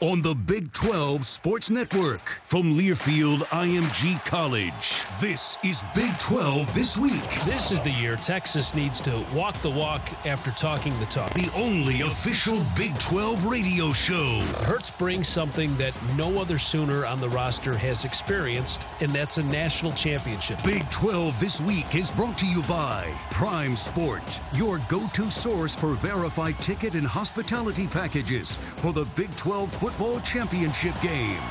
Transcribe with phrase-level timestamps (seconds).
[0.00, 5.04] On the Big 12 Sports Network from Learfield IMG College.
[5.20, 7.22] This is Big 12 This Week.
[7.44, 11.32] This is the year Texas needs to walk the walk after talking the talk.
[11.34, 14.40] The only official Big 12 radio show.
[14.64, 19.42] Hurts brings something that no other Sooner on the roster has experienced, and that's a
[19.44, 20.62] national championship.
[20.64, 25.74] Big 12 This Week is brought to you by Prime Sport, your go to source
[25.74, 31.42] for verified ticket and hospitality packages for the Big 12 football championship game.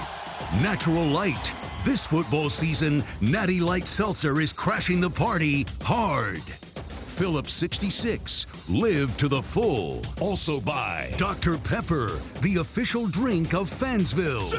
[0.60, 1.54] Natural Light.
[1.86, 6.42] This football season, Natty Light Seltzer is crashing the party hard.
[6.42, 8.48] Phillips 66.
[8.68, 10.02] Live to the full.
[10.20, 11.60] Also by Dr.
[11.60, 14.50] Pepper, the official drink of Fansville.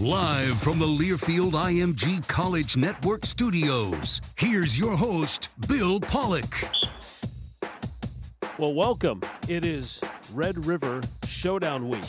[0.00, 6.52] Live from the Learfield IMG College Network studios, here's your host, Bill Pollock.
[8.58, 9.20] Well, welcome.
[9.48, 10.00] It is
[10.36, 12.04] Red River Showdown Week.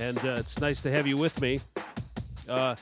[0.00, 1.60] And uh, it's nice to have you with me.
[2.48, 2.74] Uh,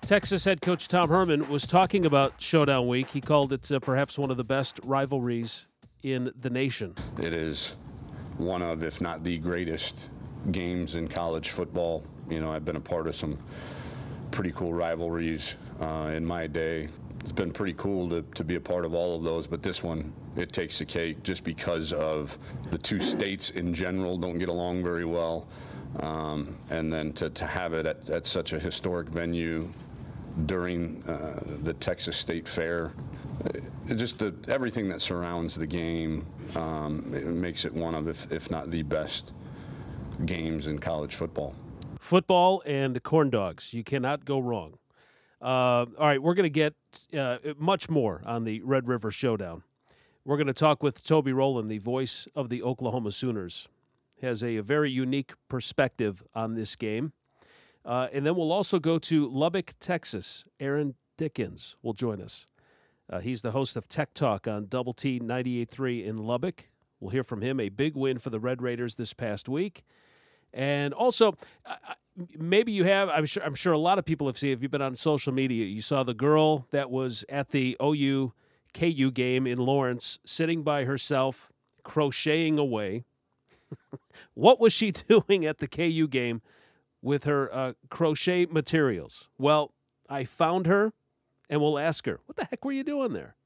[0.00, 3.06] Texas head coach Tom Herman was talking about Showdown Week.
[3.08, 5.66] He called it uh, perhaps one of the best rivalries
[6.04, 6.94] in the nation.
[7.20, 7.76] It is
[8.38, 10.08] one of, if not the greatest,
[10.50, 12.02] games in college football.
[12.30, 13.36] You know, I've been a part of some
[14.30, 16.88] pretty cool rivalries uh, in my day.
[17.26, 19.82] It's been pretty cool to, to be a part of all of those, but this
[19.82, 22.38] one, it takes the cake just because of
[22.70, 25.48] the two states in general don't get along very well.
[25.98, 29.72] Um, and then to, to have it at, at such a historic venue
[30.44, 32.92] during uh, the Texas State Fair,
[33.88, 38.30] it just the, everything that surrounds the game um, it makes it one of, if,
[38.30, 39.32] if not the best
[40.24, 41.56] games in college football.
[41.98, 43.74] Football and corn dogs.
[43.74, 44.74] You cannot go wrong.
[45.40, 46.74] Uh, all right, we're going to get
[47.16, 49.62] uh, much more on the Red River Showdown.
[50.24, 53.68] We're going to talk with Toby Rowland, the voice of the Oklahoma Sooners.
[54.22, 57.12] Has a, a very unique perspective on this game.
[57.84, 60.44] Uh, and then we'll also go to Lubbock, Texas.
[60.58, 62.46] Aaron Dickens will join us.
[63.08, 66.68] Uh, he's the host of Tech Talk on Double T 98.3 in Lubbock.
[66.98, 67.60] We'll hear from him.
[67.60, 69.84] A big win for the Red Raiders this past week.
[70.52, 71.36] And also,
[72.38, 73.08] maybe you have.
[73.08, 73.42] I'm sure.
[73.42, 74.52] I'm sure a lot of people have seen.
[74.52, 78.32] If you've been on social media, you saw the girl that was at the OU
[78.74, 81.52] KU game in Lawrence, sitting by herself,
[81.82, 83.04] crocheting away.
[84.34, 86.42] what was she doing at the KU game
[87.02, 89.28] with her uh, crochet materials?
[89.38, 89.72] Well,
[90.08, 90.92] I found her,
[91.48, 93.36] and we'll ask her, "What the heck were you doing there?"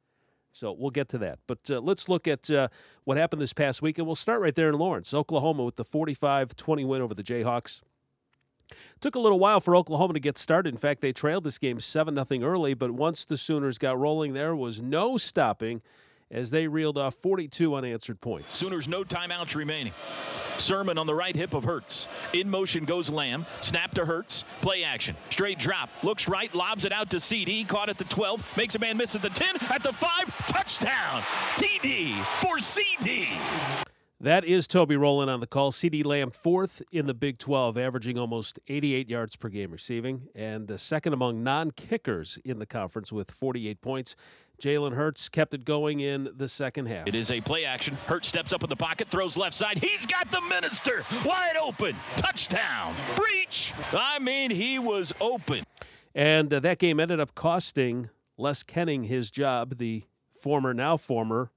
[0.52, 1.38] So we'll get to that.
[1.46, 2.68] But uh, let's look at uh,
[3.04, 5.84] what happened this past week, and we'll start right there in Lawrence, Oklahoma, with the
[5.84, 7.82] 45 20 win over the Jayhawks.
[9.00, 10.74] Took a little while for Oklahoma to get started.
[10.74, 14.32] In fact, they trailed this game 7 0 early, but once the Sooners got rolling,
[14.32, 15.82] there was no stopping
[16.30, 18.52] as they reeled off 42 unanswered points.
[18.52, 19.92] Sooners, no timeouts remaining.
[20.58, 22.06] Sermon on the right hip of Hurts.
[22.32, 23.46] In motion goes Lamb.
[23.62, 24.44] Snap to Hurts.
[24.60, 25.16] Play action.
[25.30, 25.88] Straight drop.
[26.02, 26.54] Looks right.
[26.54, 27.66] Lobs it out to CeeDee.
[27.66, 28.44] Caught at the 12.
[28.56, 29.56] Makes a man miss at the 10.
[29.70, 30.46] At the 5.
[30.46, 31.22] Touchdown.
[31.56, 33.86] TD for CeeDee.
[34.22, 35.72] That is Toby Rowland on the call.
[35.72, 40.70] CeeDee Lamb, fourth in the Big 12, averaging almost 88 yards per game receiving, and
[40.70, 44.16] uh, second among non kickers in the conference with 48 points.
[44.60, 47.08] Jalen Hurts kept it going in the second half.
[47.08, 47.94] It is a play action.
[48.06, 49.78] Hurts steps up in the pocket, throws left side.
[49.78, 51.96] He's got the minister wide open.
[52.18, 52.94] Touchdown.
[53.16, 53.72] Breach.
[53.94, 55.64] I mean, he was open.
[56.14, 60.02] And uh, that game ended up costing Les Koenning his job, the
[60.42, 61.52] former, now former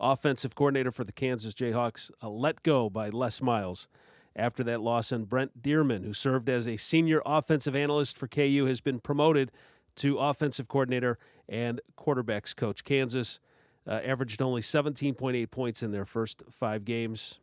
[0.00, 3.88] offensive coordinator for the Kansas Jayhawks, uh, let go by Les Miles
[4.34, 5.12] after that loss.
[5.12, 9.50] And Brent Dearmon, who served as a senior offensive analyst for KU, has been promoted
[9.96, 11.18] to offensive coordinator
[11.48, 12.84] and quarterbacks coach.
[12.84, 13.40] Kansas
[13.86, 17.38] uh, averaged only 17.8 points in their first five games,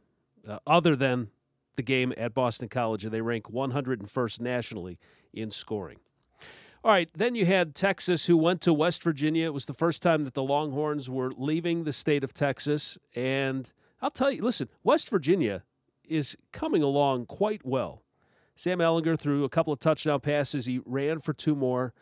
[0.48, 1.30] uh, other than
[1.76, 4.98] the game at Boston College, and they rank 101st nationally
[5.34, 5.98] in scoring.
[6.88, 9.48] All right, then you had Texas, who went to West Virginia.
[9.48, 12.98] It was the first time that the Longhorns were leaving the state of Texas.
[13.14, 13.70] And
[14.02, 15.64] I'll tell you, listen, West Virginia
[16.08, 18.04] is coming along quite well.
[18.56, 20.66] Sam Ehlinger threw a couple of touchdown passes.
[20.66, 21.94] He ran for two more.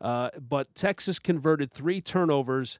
[0.00, 2.78] Uh, but Texas converted three turnovers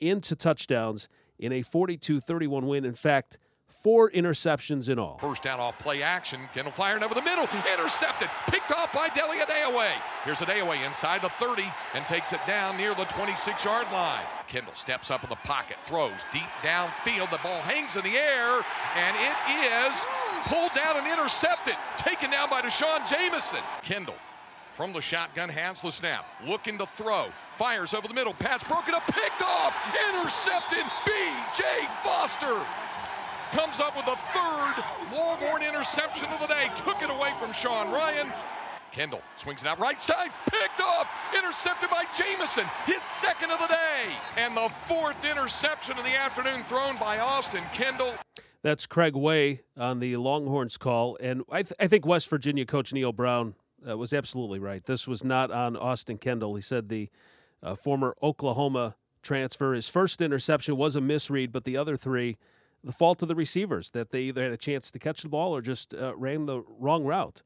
[0.00, 1.06] into touchdowns
[1.38, 2.86] in a 42 31 win.
[2.86, 3.36] In fact,
[3.68, 5.18] four interceptions in all.
[5.18, 6.40] First down off play action.
[6.52, 7.48] Kendall firing over the middle.
[7.72, 8.28] Intercepted.
[8.48, 9.92] Picked off by Deli Adeoye.
[10.24, 14.24] Here's Adeoye inside the 30 and takes it down near the 26 yard line.
[14.48, 17.30] Kendall steps up in the pocket, throws deep downfield.
[17.30, 18.64] The ball hangs in the air,
[18.96, 20.06] and it is
[20.46, 21.74] pulled down and intercepted.
[21.96, 23.60] Taken down by D'Shawn Jamison.
[23.82, 24.16] Kendall
[24.74, 27.26] from the shotgun, hands the snap, looking to throw,
[27.56, 29.74] fires over the middle, pass broken up, picked off,
[30.08, 30.84] intercepted.
[31.04, 31.64] B.J.
[32.04, 32.64] Foster
[33.52, 34.74] comes up with the third
[35.12, 36.70] Longhorn interception of the day.
[36.76, 38.32] Took it away from Sean Ryan.
[38.92, 43.66] Kendall swings it out right side, picked off, intercepted by Jamison, his second of the
[43.66, 44.12] day.
[44.36, 48.14] And the fourth interception of the afternoon thrown by Austin Kendall.
[48.62, 51.16] That's Craig Way on the Longhorns call.
[51.20, 53.54] And I, th- I think West Virginia coach Neal Brown
[53.88, 54.84] uh, was absolutely right.
[54.84, 56.54] This was not on Austin Kendall.
[56.56, 57.08] He said the
[57.62, 62.36] uh, former Oklahoma transfer, his first interception was a misread, but the other three–
[62.84, 65.54] the fault of the receivers that they either had a chance to catch the ball
[65.54, 67.42] or just uh, ran the wrong route.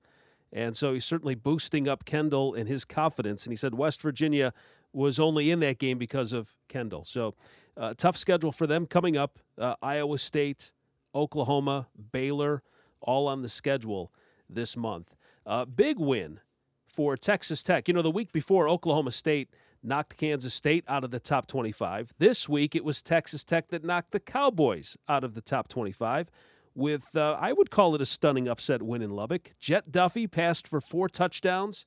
[0.53, 3.45] And so he's certainly boosting up Kendall and his confidence.
[3.47, 4.53] And he said West Virginia
[4.93, 7.05] was only in that game because of Kendall.
[7.05, 7.35] So
[7.77, 9.39] uh, tough schedule for them coming up.
[9.59, 10.73] Uh, Iowa State,
[11.15, 12.63] Oklahoma, Baylor,
[13.01, 14.13] all on the schedule
[14.49, 15.15] this month.
[15.47, 16.41] Uh, big win
[16.87, 17.89] for Texas Tech.
[17.89, 19.49] You know, the week before Oklahoma State
[19.83, 22.15] knocked Kansas State out of the top 25.
[22.19, 26.31] This week, it was Texas Tech that knocked the Cowboys out of the top 25
[26.75, 29.51] with, uh, I would call it a stunning upset win in Lubbock.
[29.59, 31.87] Jett Duffey passed for four touchdowns.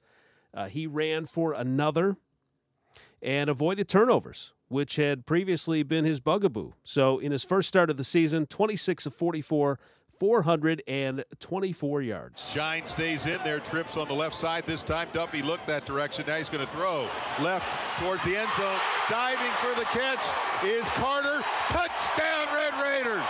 [0.54, 2.18] Uh, he ran for another
[3.22, 6.74] and avoided turnovers, which had previously been his bugaboo.
[6.84, 9.80] So, in his first start of the season, 26 of 44,
[10.20, 12.50] 424 yards.
[12.52, 14.66] Shine stays in there, trips on the left side.
[14.66, 16.26] This time Duffey looked that direction.
[16.28, 17.08] Now he's going to throw
[17.40, 17.68] left
[18.00, 18.78] towards the end zone.
[19.10, 20.26] Diving for the catch
[20.64, 21.44] is Carter.
[21.70, 23.26] Touchdown, Red Raiders.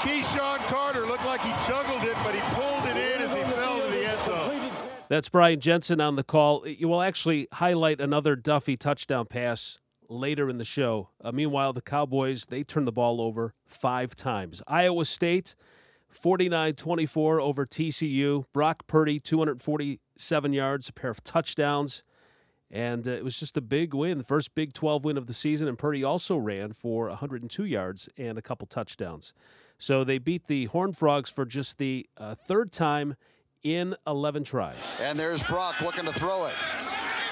[0.00, 3.80] KeSean Carter looked like he juggled it, but he pulled it in as he fell
[3.80, 4.70] to the end zone.
[5.08, 6.66] That's Brian Jensen on the call.
[6.66, 9.78] You will actually highlight another Duffey touchdown pass
[10.08, 11.10] later in the show.
[11.22, 14.62] Uh, meanwhile, the Cowboys, they turned the ball over five times.
[14.66, 15.54] Iowa State,
[16.08, 18.44] 49 24 over TCU.
[18.52, 22.02] Brock Purdy, 247 yards, a pair of touchdowns.
[22.70, 25.32] And uh, it was just a big win, the first Big 12 win of the
[25.32, 25.68] season.
[25.68, 29.32] And Purdy also ran for 102 yards and a couple touchdowns.
[29.78, 33.16] So they beat the Horned Frogs for just the uh, third time
[33.62, 34.76] in 11 tries.
[35.00, 36.54] And there's Brock looking to throw it.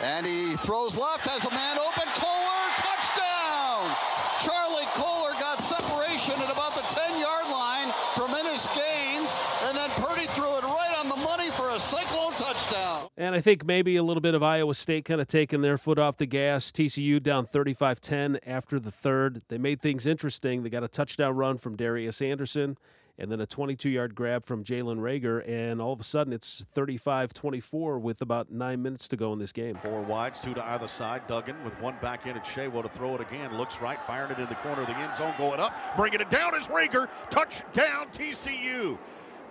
[0.03, 2.05] And he throws left, has a man open.
[2.15, 3.97] Kolar, touchdown!
[4.45, 9.37] Charlie Kolar got separation at about the 10 yard line from Innis Gaines.
[9.65, 13.06] And then Purdy threw it right on the money for a Cyclone touchdown.
[13.19, 15.99] And I think maybe a little bit of Iowa State kind of taking their foot
[15.99, 16.71] off the gas.
[16.71, 19.41] TCU down 35 10 after the third.
[19.49, 20.63] They made things interesting.
[20.63, 22.77] They got a touchdown run from Darius Anderson
[23.19, 25.49] and then a 22 yard grab from Jalen Reagor.
[25.49, 29.39] And all of a sudden, it's 35 24 with about nine minutes to go in
[29.39, 29.79] this game.
[29.83, 31.27] Four wides, two to either side.
[31.27, 33.57] Duggan with one back in at Shawo to throw it again.
[33.57, 36.31] Looks right, firing it in the corner of the end zone, going up, bringing it
[36.31, 37.09] down is Reagor.
[37.31, 38.99] Touchdown, TCU.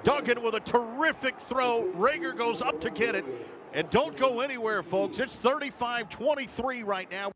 [0.05, 1.91] Duggan with a terrific throw.
[1.97, 3.25] Reagor goes up to get it.
[3.73, 5.19] And don't go anywhere, folks.
[5.19, 7.31] It's 35 23 right now.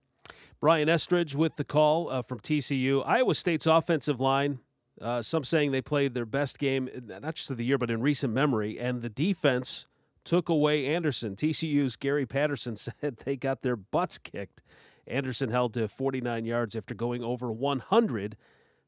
[0.62, 3.04] Brian Estridge with the call uh, from TCU.
[3.06, 4.60] Iowa State's offensive line
[5.02, 8.02] Uh, some saying they played their best game, not just of the year, but in
[8.02, 8.78] recent memory.
[8.78, 9.88] And the defense
[10.24, 11.36] took away Anderson.
[11.36, 14.62] TCU's Gary Patterson said they got their butts kicked.
[15.08, 18.38] Anderson held to 49 yards after going over 100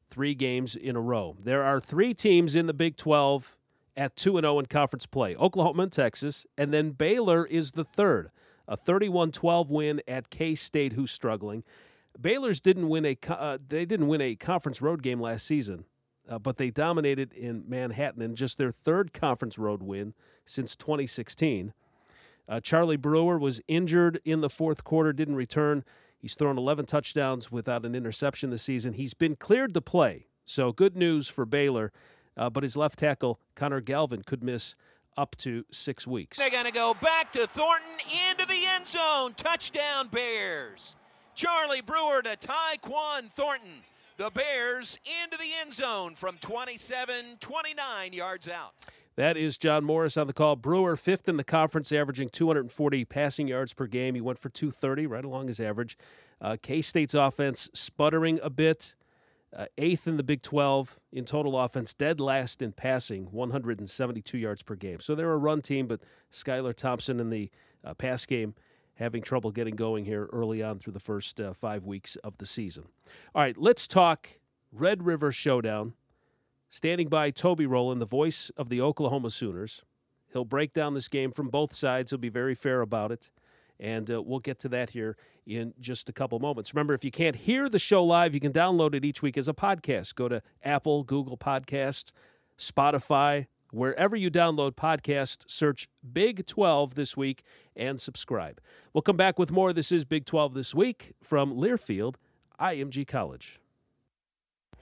[0.08, 1.36] three games in a row.
[1.42, 3.56] There are three teams in the Big 12
[3.96, 8.30] at 2 0 in conference play Oklahoma and Texas, and then Baylor is the third.
[8.68, 11.64] A 31 12 win at K State, who's struggling.
[12.20, 15.84] Baylor's didn't win a uh, they didn't win a conference road game last season,
[16.28, 20.14] uh, but they dominated in Manhattan in just their third conference road win
[20.46, 21.72] since 2016.
[22.48, 25.84] Uh, Charlie Brewer was injured in the fourth quarter, didn't return.
[26.18, 28.92] He's thrown 11 touchdowns without an interception this season.
[28.92, 31.92] He's been cleared to play, so good news for Baylor.
[32.36, 34.74] Uh, but his left tackle, Connor Galvin, could miss
[35.16, 36.38] up to six weeks.
[36.38, 37.90] They're going to go back to Thornton
[38.30, 39.34] into the end zone.
[39.36, 40.96] Touchdown, Bears.
[41.34, 43.82] Charlie Brewer to Tyquan Thornton.
[44.16, 48.74] The Bears into the end zone from 27 29 yards out.
[49.16, 50.56] That is John Morris on the call.
[50.56, 54.14] Brewer, fifth in the conference, averaging 240 passing yards per game.
[54.14, 55.98] He went for 230, right along his average.
[56.40, 58.94] Uh, K State's offense sputtering a bit.
[59.54, 64.62] Uh, eighth in the Big 12 in total offense, dead last in passing, 172 yards
[64.62, 64.98] per game.
[65.00, 66.00] So they're a run team, but
[66.32, 67.50] Skylar Thompson in the
[67.84, 68.54] uh, pass game
[68.94, 72.46] having trouble getting going here early on through the first uh, five weeks of the
[72.46, 72.84] season.
[73.34, 74.28] All right, let's talk
[74.72, 75.94] Red River Showdown.
[76.70, 79.82] Standing by Toby Rowland, the voice of the Oklahoma Sooners.
[80.32, 82.10] He'll break down this game from both sides.
[82.10, 83.30] He'll be very fair about it.
[83.82, 86.72] And uh, we'll get to that here in just a couple moments.
[86.72, 89.48] Remember, if you can't hear the show live, you can download it each week as
[89.48, 90.14] a podcast.
[90.14, 92.12] Go to Apple, Google Podcasts,
[92.56, 97.42] Spotify, wherever you download podcasts, search Big 12 this week
[97.74, 98.60] and subscribe.
[98.92, 99.72] We'll come back with more.
[99.72, 102.14] This is Big 12 this week from Learfield,
[102.60, 103.61] IMG College.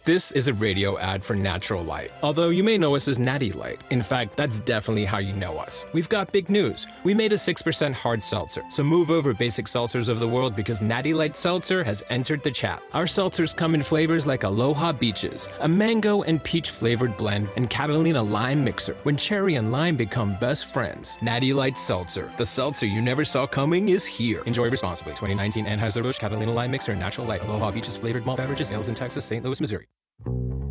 [0.07, 2.11] This is a radio ad for Natural Light.
[2.23, 3.83] Although you may know us as Natty Light.
[3.90, 5.85] In fact, that's definitely how you know us.
[5.92, 6.87] We've got big news.
[7.04, 8.62] We made a 6% hard seltzer.
[8.71, 12.50] So move over basic seltzers of the world because Natty Light Seltzer has entered the
[12.50, 12.83] chat.
[12.95, 17.69] Our seltzers come in flavors like Aloha Beaches, a mango and peach flavored blend, and
[17.69, 18.97] Catalina Lime Mixer.
[19.02, 21.19] When cherry and lime become best friends.
[21.21, 22.33] Natty Light Seltzer.
[22.38, 24.40] The seltzer you never saw coming is here.
[24.47, 25.12] Enjoy responsibly.
[25.12, 28.71] 2019 Anheuser-Busch Catalina Lime Mixer Natural Light Aloha Beaches flavored malt beverages.
[28.73, 29.45] Ales in Texas, St.
[29.45, 29.87] Louis, Missouri.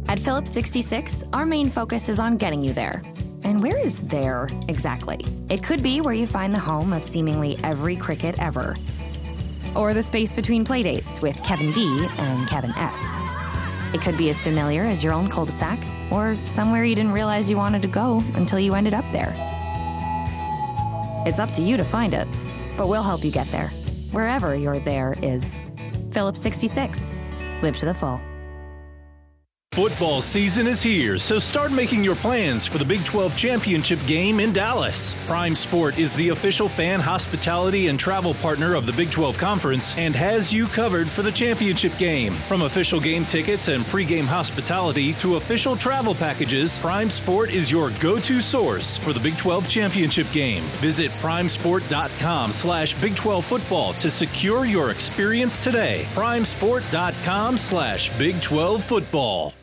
[0.10, 3.04] At Phillips 66, our main focus is on getting you there.
[3.44, 5.24] And where is there exactly?
[5.52, 8.76] It could be where you find the home of seemingly every cricket ever,
[9.76, 13.22] or the space between playdates with Kevin D and Kevin S.
[13.94, 17.12] It could be as familiar as your own cul de sac, or somewhere you didn't
[17.12, 19.32] realize you wanted to go until you ended up there.
[21.28, 22.28] It's up to you to find it,
[22.76, 23.68] but we'll help you get there,
[24.10, 25.60] wherever your there is.
[26.10, 27.14] Phillips 66.
[27.62, 28.20] Live to the full.
[29.80, 34.42] Football season is here, so start making your plans for the Big 12 Championship game
[34.42, 35.16] in Dallas.
[35.26, 39.96] Prime Sport is the official fan hospitality and travel partner of the Big 12 Conference
[39.96, 42.34] and has you covered for the championship game.
[42.50, 47.92] From official game tickets and pregame hospitality to official travel packages, Prime Sport is your
[48.02, 50.66] go-to source for the Big 12 Championship game.
[50.82, 56.06] Visit primesport.com slash Big 12 football to secure your experience today.
[56.16, 59.54] primesport.com slash Big 12 football.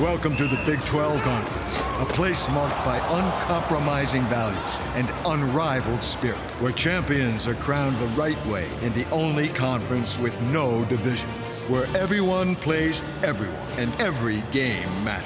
[0.00, 6.50] Welcome to the Big 12 Conference, a place marked by uncompromising values and unrivaled spirit,
[6.60, 11.86] where champions are crowned the right way in the only conference with no divisions, where
[11.96, 15.24] everyone plays everyone and every game matters.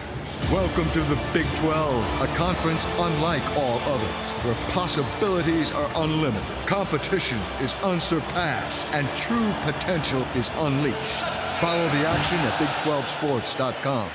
[0.53, 7.41] Welcome to the Big 12, a conference unlike all others, where possibilities are unlimited, competition
[7.61, 11.25] is unsurpassed, and true potential is unleashed.
[11.59, 14.09] Follow the action at Big12Sports.com.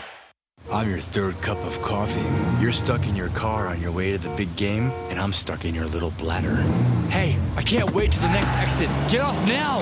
[0.72, 2.26] I'm your third cup of coffee.
[2.62, 5.64] You're stuck in your car on your way to the big game, and I'm stuck
[5.64, 6.56] in your little bladder.
[7.10, 8.90] Hey, I can't wait to the next exit.
[9.10, 9.80] Get off now!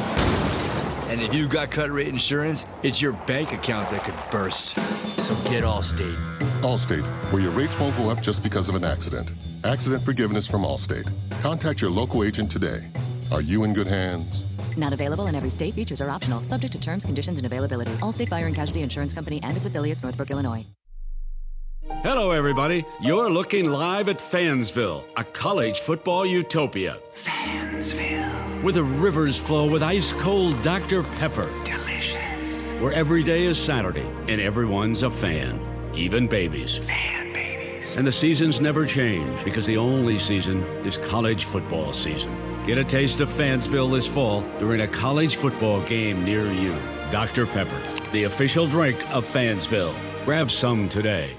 [1.10, 4.78] And if you've got cut rate insurance, it's your bank account that could burst.
[5.20, 6.16] So get Allstate.
[6.62, 9.32] Allstate, where your rates won't go up just because of an accident.
[9.64, 11.10] Accident forgiveness from Allstate.
[11.42, 12.80] Contact your local agent today.
[13.32, 14.46] Are you in good hands?
[14.78, 15.74] Not available in every state.
[15.74, 17.92] Features are optional, subject to terms, conditions, and availability.
[17.98, 20.66] Allstate Fire and Casualty Insurance Company and its affiliates, Northbrook, Illinois.
[22.02, 22.86] Hello, everybody.
[23.02, 26.98] You're looking live at Fansville, a college football utopia.
[27.14, 28.64] Fansville.
[28.64, 31.04] Where the rivers flow with ice cold Dr.
[31.04, 31.50] Pepper.
[31.66, 32.70] Delicious.
[32.80, 35.60] Where every day is Saturday and everyone's a fan,
[35.94, 36.78] even babies.
[36.80, 37.96] Fan babies.
[37.96, 42.36] And the seasons never change because the only season is college football season.
[42.66, 46.74] Get a taste of Fansville this fall during a college football game near you.
[47.12, 47.46] Dr.
[47.46, 47.82] Pepper,
[48.14, 49.94] the official drink of Fansville.
[50.24, 51.36] Grab some today.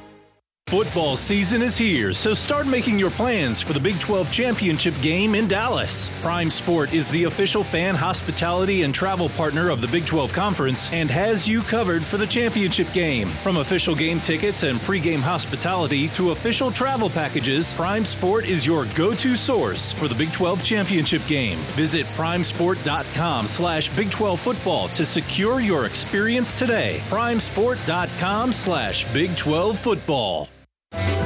[0.68, 5.35] Football season is here, so start making your plans for the Big 12 Championship game
[5.35, 6.11] in Dallas.
[6.23, 10.90] Prime Sport is the official fan hospitality and travel partner of the Big 12 Conference
[10.90, 13.28] and has you covered for the championship game.
[13.28, 18.87] From official game tickets and pregame hospitality to official travel packages, Prime Sport is your
[18.97, 21.59] go-to source for the Big 12 Championship game.
[21.73, 27.00] Visit primesport.com slash Big 12 football to secure your experience today.
[27.11, 30.49] primesport.com slash Big 12 football.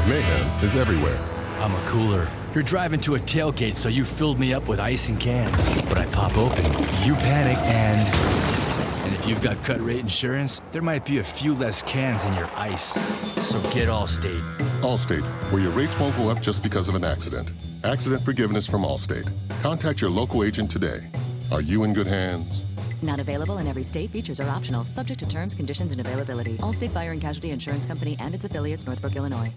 [0.09, 1.23] Mayhem is everywhere.
[1.59, 2.27] I'm a cooler.
[2.55, 5.69] You're driving to a tailgate, so you filled me up with ice and cans.
[5.83, 6.65] But I pop open,
[7.05, 8.09] you panic, and.
[9.05, 12.33] And if you've got cut rate insurance, there might be a few less cans in
[12.37, 12.99] your ice.
[13.47, 14.41] So get Allstate.
[14.81, 17.51] Allstate, where your rates won't go up just because of an accident.
[17.85, 19.31] Accident forgiveness from Allstate.
[19.61, 21.01] Contact your local agent today.
[21.53, 22.65] Are you in good hands?
[23.03, 24.11] Not available in every state.
[24.11, 26.57] Features are optional, subject to terms, conditions, and availability.
[26.59, 29.53] Allstate Fire and Casualty Insurance Company and its affiliates, Northbrook, Illinois.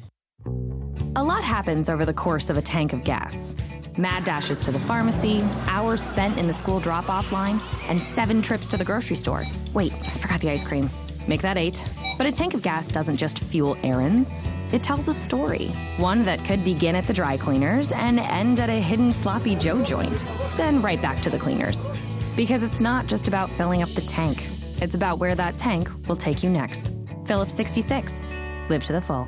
[1.18, 3.54] A lot happens over the course of a tank of gas.
[3.98, 8.42] Mad dashes to the pharmacy, hours spent in the school drop off line, and seven
[8.42, 9.44] trips to the grocery store.
[9.74, 10.90] Wait, I forgot the ice cream.
[11.28, 11.84] Make that eight.
[12.18, 15.68] But a tank of gas doesn't just fuel errands, it tells a story.
[15.98, 19.84] One that could begin at the dry cleaners and end at a hidden sloppy Joe
[19.84, 20.24] joint,
[20.56, 21.92] then right back to the cleaners.
[22.38, 24.48] Because it's not just about filling up the tank,
[24.82, 26.90] it's about where that tank will take you next.
[27.26, 28.28] Phillips 66.
[28.70, 29.28] Live to the full.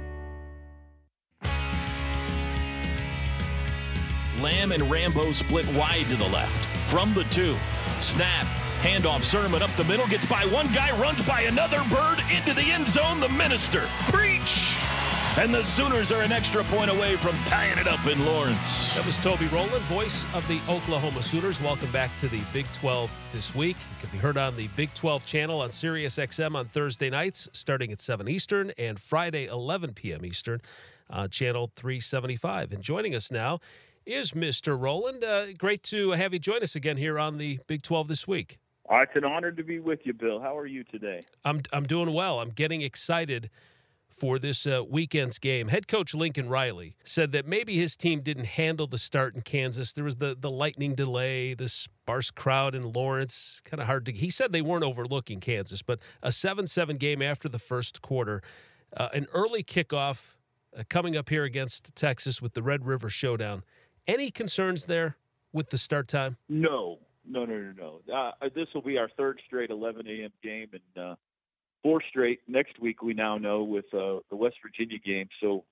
[4.43, 6.65] Lamb and Rambo split wide to the left.
[6.89, 7.57] From the two.
[8.01, 8.45] Snap.
[8.81, 10.05] Handoff Sermon up the middle.
[10.05, 10.91] Gets by one guy.
[10.99, 13.21] Runs by another bird into the end zone.
[13.21, 13.87] The minister.
[14.11, 14.75] Breach.
[15.37, 18.93] And the Sooners are an extra point away from tying it up in Lawrence.
[18.95, 21.61] That was Toby Rowland, voice of the Oklahoma Sooners.
[21.61, 23.77] Welcome back to the Big 12 this week.
[23.77, 27.47] You can be heard on the Big 12 channel on Sirius XM on Thursday nights,
[27.53, 30.25] starting at 7 Eastern, and Friday, 11 p.m.
[30.25, 30.61] Eastern,
[31.09, 32.73] on channel 375.
[32.73, 33.59] And joining us now
[34.05, 34.79] is Mr.
[34.79, 35.23] Rowland.
[35.23, 38.59] Uh, great to have you join us again here on the Big 12 this week.
[38.89, 40.39] Oh, it's an honor to be with you, Bill.
[40.41, 41.21] How are you today?
[41.45, 42.39] I'm I'm doing well.
[42.39, 43.49] I'm getting excited
[44.09, 45.69] for this uh, weekend's game.
[45.69, 49.93] Head coach Lincoln Riley said that maybe his team didn't handle the start in Kansas.
[49.93, 54.11] There was the the lightning delay, the sparse crowd in Lawrence, kind of hard to.
[54.11, 58.41] He said they weren't overlooking Kansas, but a seven-seven game after the first quarter,
[58.95, 60.35] uh, an early kickoff
[60.77, 63.63] uh, coming up here against Texas with the Red River Showdown.
[64.07, 65.15] Any concerns there
[65.53, 66.37] with the start time?
[66.49, 68.13] No, no, no, no, no.
[68.13, 70.31] Uh, this will be our third straight 11 a.m.
[70.43, 71.15] game, and uh,
[71.81, 73.01] four straight next week.
[73.01, 75.29] We now know with uh, the West Virginia game.
[75.41, 75.63] So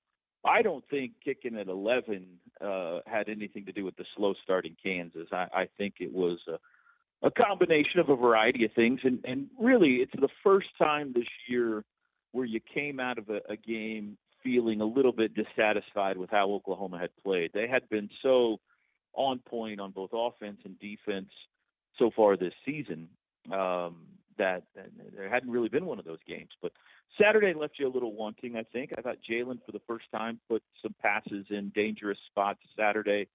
[0.44, 2.26] I don't think kicking at 11
[2.60, 5.28] uh, had anything to do with the slow start in Kansas.
[5.30, 9.48] I, I think it was a, a combination of a variety of things, and, and
[9.60, 11.84] really, it's the first time this year
[12.32, 16.50] where you came out of a, a game feeling a little bit dissatisfied with how
[16.50, 17.50] Oklahoma had played.
[17.52, 18.58] They had been so
[19.14, 21.30] on point on both offense and defense
[21.98, 23.08] so far this season
[23.52, 24.06] um,
[24.38, 24.62] that
[25.14, 26.50] there hadn't really been one of those games.
[26.60, 26.72] But
[27.20, 28.92] Saturday left you a little wanting, I think.
[28.96, 33.28] I thought Jalen, for the first time, put some passes in dangerous spots Saturday.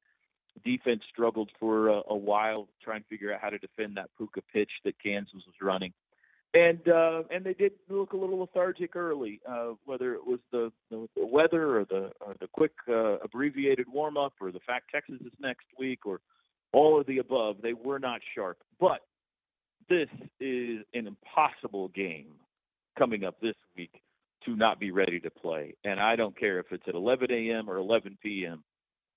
[0.65, 4.41] Defense struggled for a, a while trying to figure out how to defend that Pooka
[4.52, 5.93] pitch that Kansas was running
[6.54, 10.72] and uh, and they did look a little lethargic early, uh, whether it was the,
[10.90, 14.86] the, the weather or the or the quick uh, abbreviated warm up or the fact
[14.92, 16.22] Texas is next week or
[16.74, 17.58] all of the above.
[17.62, 19.02] They were not sharp, but
[19.90, 22.34] this is an impossible game
[22.98, 24.02] coming up this week
[24.46, 25.76] to not be ready to play.
[25.84, 27.70] And I don't care if it's at 11 a.m.
[27.70, 28.64] or 11 p.m.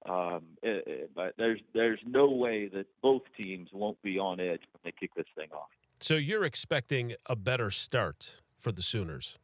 [0.09, 4.63] Um, it, it, but there's there's no way that both teams won't be on edge
[4.73, 5.69] when they kick this thing off.
[6.01, 9.39] So you're expecting a better start for the Sooners.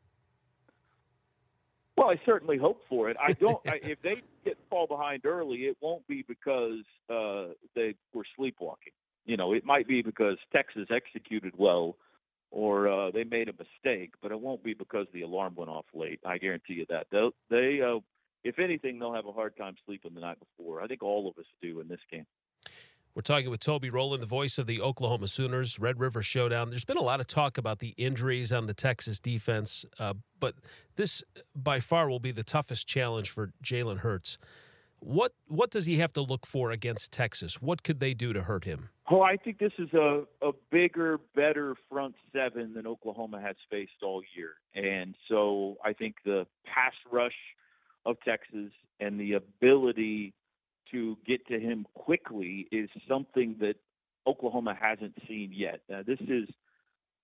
[1.97, 3.17] Well, I certainly hope for it.
[3.21, 3.61] I don't.
[3.67, 8.93] I, if they get fall behind early, it won't be because uh, they were sleepwalking.
[9.25, 11.97] You know, it might be because Texas executed well,
[12.51, 14.13] or uh, they made a mistake.
[14.23, 16.21] But it won't be because the alarm went off late.
[16.25, 17.07] I guarantee you that.
[17.11, 18.01] They'll, they, uh,
[18.45, 20.81] if anything, they'll have a hard time sleeping the night before.
[20.81, 22.27] I think all of us do in this game.
[23.17, 26.69] We're talking with Toby Rowland, the voice of the Oklahoma Sooners, Red River Showdown.
[26.69, 30.55] There's been a lot of talk about the injuries on the Texas defense, uh, but
[30.97, 31.25] this
[31.55, 34.37] by far will be the toughest challenge for Jalen Hurts.
[34.99, 37.55] What what does he have to look for against Texas?
[37.63, 38.91] What could they do to hurt him?
[39.11, 44.03] Oh, I think this is a, a bigger, better front seven than Oklahoma has faced
[44.03, 44.57] all year.
[44.75, 47.33] And so I think the pass rush
[48.05, 50.35] of Texas and the ability
[50.93, 53.75] to get to him quickly is something that
[54.27, 55.81] Oklahoma hasn't seen yet.
[56.07, 56.49] this is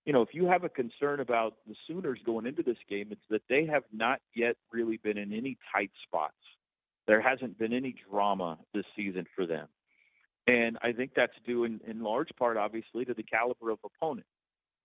[0.04, 3.22] you know, if you have a concern about the Sooners going into this game, it's
[3.30, 6.34] that they have not yet really been in any tight spots.
[7.06, 9.68] There hasn't been any drama this season for them.
[10.46, 14.26] And I think that's due in, in large part, obviously, to the caliber of opponent.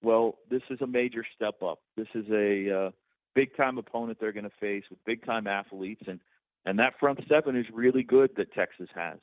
[0.04, 1.80] Well, this is a major step up.
[1.96, 2.92] This is a uh,
[3.34, 6.20] big time opponent they're going to face with big time athletes, and
[6.68, 9.20] and that front seven is really good that Texas has.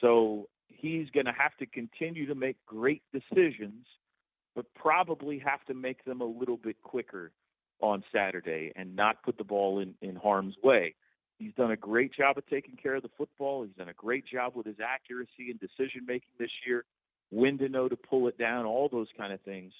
[0.00, 3.84] So he's going to have to continue to make great decisions,
[4.54, 7.32] but probably have to make them a little bit quicker
[7.80, 10.94] on Saturday and not put the ball in, in harm's way.
[11.38, 13.64] He's done a great job of taking care of the football.
[13.64, 16.84] He's done a great job with his accuracy and decision making this year,
[17.30, 19.72] when to know to pull it down, all those kind of things.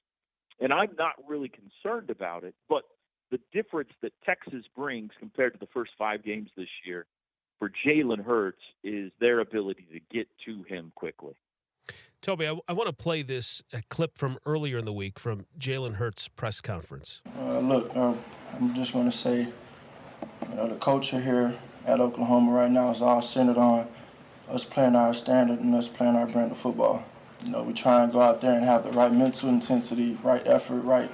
[0.61, 2.83] And I'm not really concerned about it, but
[3.31, 7.07] the difference that Texas brings compared to the first five games this year
[7.59, 11.35] for Jalen Hurts is their ability to get to him quickly.
[12.21, 15.95] Toby, I, I want to play this clip from earlier in the week from Jalen
[15.95, 17.23] Hurts' press conference.
[17.39, 18.15] Uh, look, uh,
[18.55, 19.49] I'm just going to say,
[20.51, 21.55] you know, the culture here
[21.87, 23.89] at Oklahoma right now is all centered on
[24.49, 27.05] us playing our standard and us playing our brand of football.
[27.45, 30.43] You know, we try and go out there and have the right mental intensity, right
[30.45, 31.11] effort, right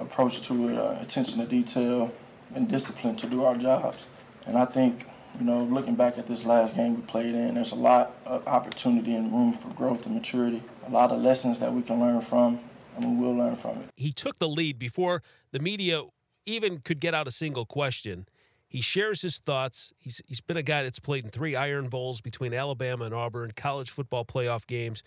[0.00, 2.12] approach to it, uh, attention to detail,
[2.54, 4.08] and discipline to do our jobs.
[4.46, 5.06] And I think,
[5.38, 8.46] you know, looking back at this last game we played in, there's a lot of
[8.46, 12.20] opportunity and room for growth and maturity, a lot of lessons that we can learn
[12.20, 12.60] from,
[12.96, 13.88] and we will learn from it.
[13.96, 16.02] He took the lead before the media
[16.44, 18.26] even could get out a single question.
[18.68, 19.92] He shares his thoughts.
[19.98, 23.52] He's, he's been a guy that's played in three Iron Bowls between Alabama and Auburn,
[23.54, 25.02] college football playoff games.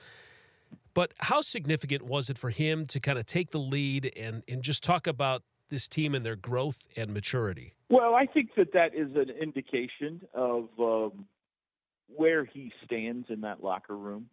[0.95, 4.63] But how significant was it for him to kind of take the lead and, and
[4.63, 7.73] just talk about this team and their growth and maturity?
[7.89, 11.25] Well, I think that that is an indication of um,
[12.07, 14.29] where he stands in that locker room.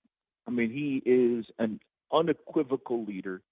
[0.46, 1.80] I mean, he is an
[2.12, 3.42] unequivocal leader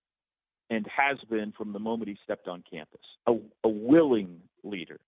[0.71, 3.33] and has been from the moment he stepped on campus, a,
[3.65, 5.01] a willing leader.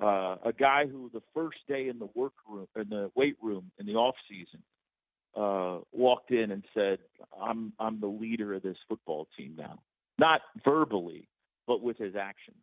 [0.00, 3.70] Uh, a guy who the first day in the work room in the weight room
[3.78, 4.62] in the off season
[5.36, 6.98] uh, walked in and said,
[7.40, 9.78] "I'm I'm the leader of this football team now."
[10.18, 11.28] Not verbally,
[11.66, 12.62] but with his actions.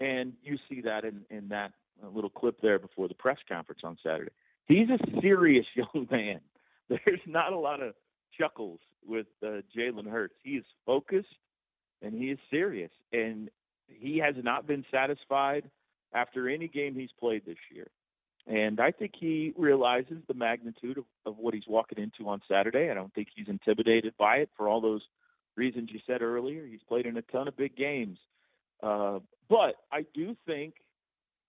[0.00, 1.72] And you see that in in that
[2.12, 4.32] little clip there before the press conference on Saturday.
[4.66, 6.40] He's a serious young man.
[6.88, 7.94] There's not a lot of
[8.38, 10.34] chuckles with uh, Jalen Hurts.
[10.42, 11.26] He is focused
[12.02, 13.50] and he is serious, and
[13.86, 15.68] he has not been satisfied
[16.14, 17.88] after any game he's played this year.
[18.48, 22.90] And I think he realizes the magnitude of, of what he's walking into on Saturday.
[22.90, 25.02] I don't think he's intimidated by it for all those
[25.54, 26.64] reasons you said earlier.
[26.64, 28.18] He's played in a ton of big games.
[28.82, 29.18] Uh,
[29.50, 30.74] but I do think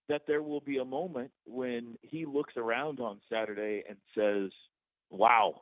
[0.09, 4.51] that there will be a moment when he looks around on Saturday and says,
[5.09, 5.61] wow,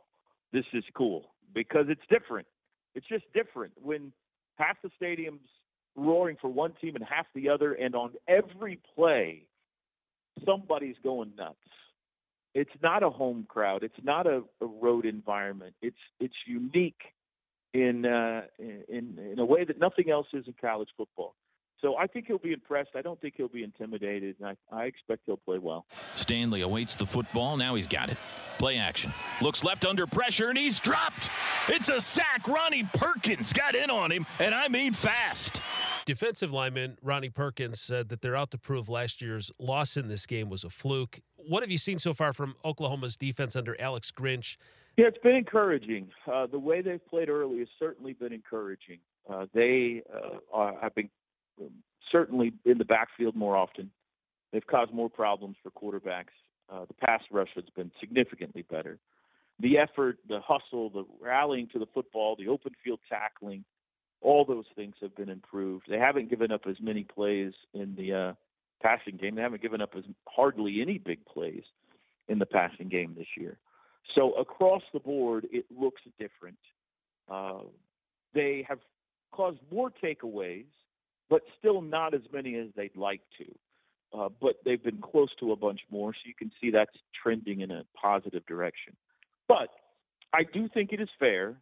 [0.54, 2.48] this is cool because it's different.
[2.96, 4.12] It's just different when
[4.56, 5.50] half the stadium's
[5.96, 9.47] roaring for one team and half the other, and on every play,
[10.48, 11.58] somebody's going nuts.
[12.54, 13.84] It's not a home crowd.
[13.84, 15.76] It's not a, a road environment.
[15.82, 17.02] It's it's unique
[17.74, 21.36] in, uh, in in a way that nothing else is in college football.
[21.82, 22.92] So I think he'll be impressed.
[22.96, 25.86] I don't think he'll be intimidated, and I, I expect he'll play well.
[26.16, 27.56] Stanley awaits the football.
[27.56, 28.18] Now he's got it.
[28.58, 29.14] Play action.
[29.42, 31.30] Looks left under pressure, and he's dropped.
[31.68, 32.48] It's a sack.
[32.48, 35.62] Ronnie Perkins got in on him, and I mean fast.
[36.08, 40.26] Defensive lineman Ronnie Perkins said that they're out to prove last year's loss in this
[40.26, 41.20] game was a fluke.
[41.36, 44.56] What have you seen so far from Oklahoma's defense under Alex Grinch?
[44.96, 46.08] Yeah, it's been encouraging.
[46.26, 49.00] Uh, the way they've played early has certainly been encouraging.
[49.30, 51.10] Uh, they uh, are, have been
[52.10, 53.92] certainly in the backfield more often.
[54.54, 56.32] They've caused more problems for quarterbacks.
[56.72, 58.98] Uh, the pass rush has been significantly better.
[59.60, 63.66] The effort, the hustle, the rallying to the football, the open field tackling,
[64.22, 65.86] all those things have been improved.
[65.90, 68.34] They haven't given up as many plays in the uh,
[68.82, 69.36] passing game.
[69.36, 71.64] They haven't given up as hardly any big plays
[72.28, 73.58] in the passing game this year.
[74.16, 76.58] So across the board, it looks different.
[77.30, 77.62] Uh,
[78.34, 78.80] they have
[79.32, 80.66] caused more takeaways
[81.30, 84.18] but still not as many as they'd like to.
[84.18, 87.62] Uh, but they've been close to a bunch more, so you can see that's trending
[87.62, 88.96] in a positive direction.
[89.48, 89.68] But
[90.34, 91.58] I do think it is fair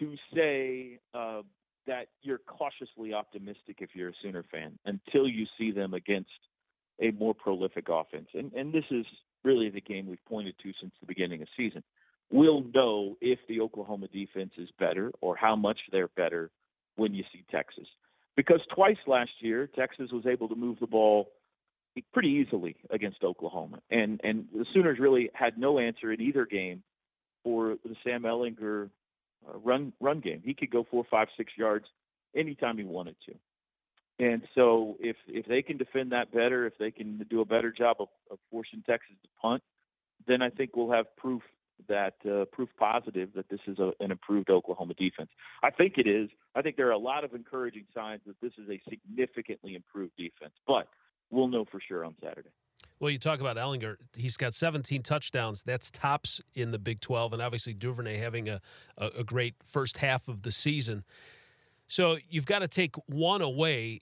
[0.00, 1.42] to say uh,
[1.86, 6.30] that you're cautiously optimistic if you're a Sooner fan until you see them against
[7.00, 8.28] a more prolific offense.
[8.34, 9.04] And, and this is
[9.44, 11.82] really the game we've pointed to since the beginning of season.
[12.30, 16.50] We'll know if the Oklahoma defense is better or how much they're better
[16.96, 17.86] when you see Texas
[18.36, 21.28] because twice last year Texas was able to move the ball
[22.12, 26.82] pretty easily against Oklahoma, and and the Sooners really had no answer in either game
[27.44, 28.88] for the Sam Ehlinger
[29.48, 30.42] uh, run run game.
[30.44, 31.86] He could go four, five, six yards
[32.34, 33.34] anytime he wanted to.
[34.18, 37.72] And so if if they can defend that better, if they can do a better
[37.72, 39.62] job of, of forcing Texas to punt,
[40.26, 41.42] then I think we'll have proof
[41.88, 45.30] that uh, proof positive that this is a, an improved Oklahoma defense.
[45.62, 46.28] I think it is.
[46.54, 50.12] I think there are a lot of encouraging signs that this is a significantly improved
[50.16, 50.88] defense, but
[51.30, 52.50] we'll know for sure on Saturday.
[53.00, 53.96] Well, you talk about Ehlinger.
[54.16, 55.62] He's got 17 touchdowns.
[55.64, 58.60] That's tops in the Big 12, and obviously Duvernay having a,
[58.96, 61.04] a, a great first half of the season.
[61.88, 63.98] So you've got to take one away.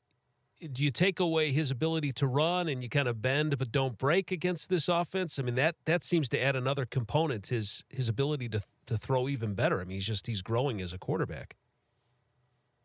[0.61, 3.97] Do you take away his ability to run and you kind of bend but don't
[3.97, 5.39] break against this offense?
[5.39, 9.29] I mean that that seems to add another component his his ability to to throw
[9.29, 9.81] even better.
[9.81, 11.57] I mean he's just he's growing as a quarterback.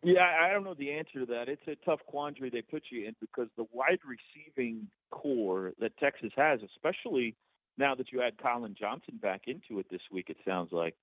[0.06, 1.50] Yeah, I don't know the answer to that.
[1.50, 6.32] It's a tough quandary they put you in because the wide receiving core that Texas
[6.36, 7.34] has, especially
[7.80, 10.94] now that you add Collin Johnson back into it this week, it sounds like,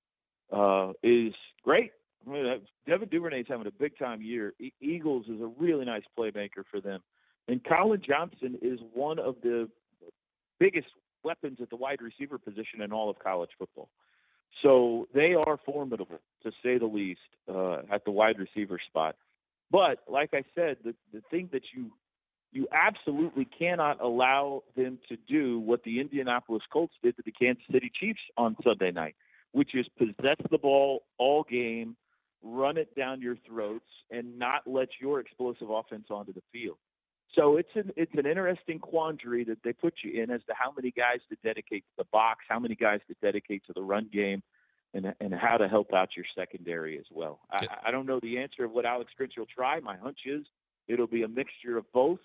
[0.53, 1.35] uh, is
[1.65, 1.91] great.
[2.25, 4.55] I mean, uh, Devin Duvernay's having a big time year.
[4.61, 7.01] E- Eagles is a really nice playmaker for them,
[7.49, 9.69] and Collin Johnson is one of the
[10.61, 10.87] biggest
[11.25, 13.89] weapons at the wide receiver position in all of college football.
[14.63, 19.17] So they are formidable, to say the least, uh, at the wide receiver spot.
[19.71, 21.93] But like I said, the, the thing that you
[22.53, 27.65] you absolutely cannot allow them to do what the Indianapolis Colts did to the Kansas
[27.73, 29.17] City Chiefs on Sunday night,
[29.53, 31.97] which is possess the ball all game,
[32.43, 36.77] run it down your throats, and not let your explosive offense onto the field.
[37.35, 40.73] So it's an it's an interesting quandary that they put you in as to how
[40.77, 44.11] many guys to dedicate to the box, how many guys to dedicate to the run
[44.13, 44.43] game,
[44.93, 47.41] and and how to help out your secondary as well.
[47.51, 49.81] I, I don't know the answer of what Alex Grinch will try.
[49.81, 50.45] My hunch is
[50.89, 52.21] it'll be a mixture of both,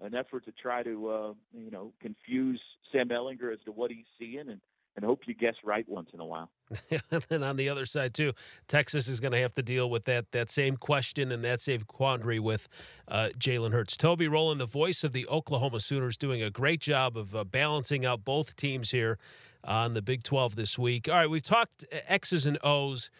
[0.00, 2.60] an effort to try to uh, you know confuse
[2.92, 4.60] Sam Ehlinger as to what he's seeing and
[4.96, 6.50] and hope you guess right once in a while.
[7.10, 8.32] and then on the other side too,
[8.68, 11.82] Texas is going to have to deal with that that same question and that same
[11.82, 12.68] quandary with
[13.08, 13.96] uh, Jalen Hurts.
[13.96, 18.06] Toby Rowland, the voice of the Oklahoma Sooners, doing a great job of uh, balancing
[18.06, 19.18] out both teams here
[19.64, 21.08] on the Big 12 this week.
[21.08, 23.10] All right, we've talked X's and O's.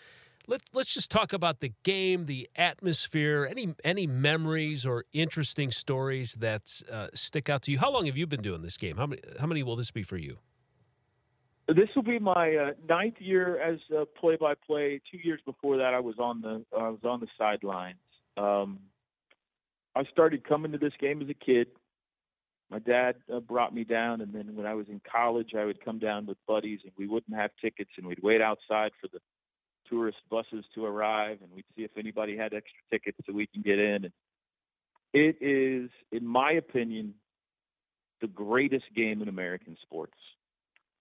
[0.47, 6.35] Let's let's just talk about the game, the atmosphere, any any memories or interesting stories
[6.35, 7.79] that uh, stick out to you.
[7.79, 8.99] How long have you been doing this game?
[8.99, 10.39] How many how many will this be for you?
[11.67, 15.01] This will be my uh, ninth year as a play-by-play.
[15.11, 17.97] Two years before that, I was on the I was on the sidelines.
[18.37, 18.81] Um,
[19.97, 21.69] I started coming to this game as a kid.
[22.71, 25.83] My dad uh, brought me down, and then when I was in college, I would
[25.85, 29.21] come down with buddies, and we wouldn't have tickets, and we'd wait outside for the
[29.89, 33.63] tourist buses to arrive, and we'd see if anybody had extra tickets so we can
[33.63, 34.05] get in.
[34.05, 34.13] And
[35.13, 37.15] it is, in my opinion,
[38.21, 40.19] the greatest game in American sports.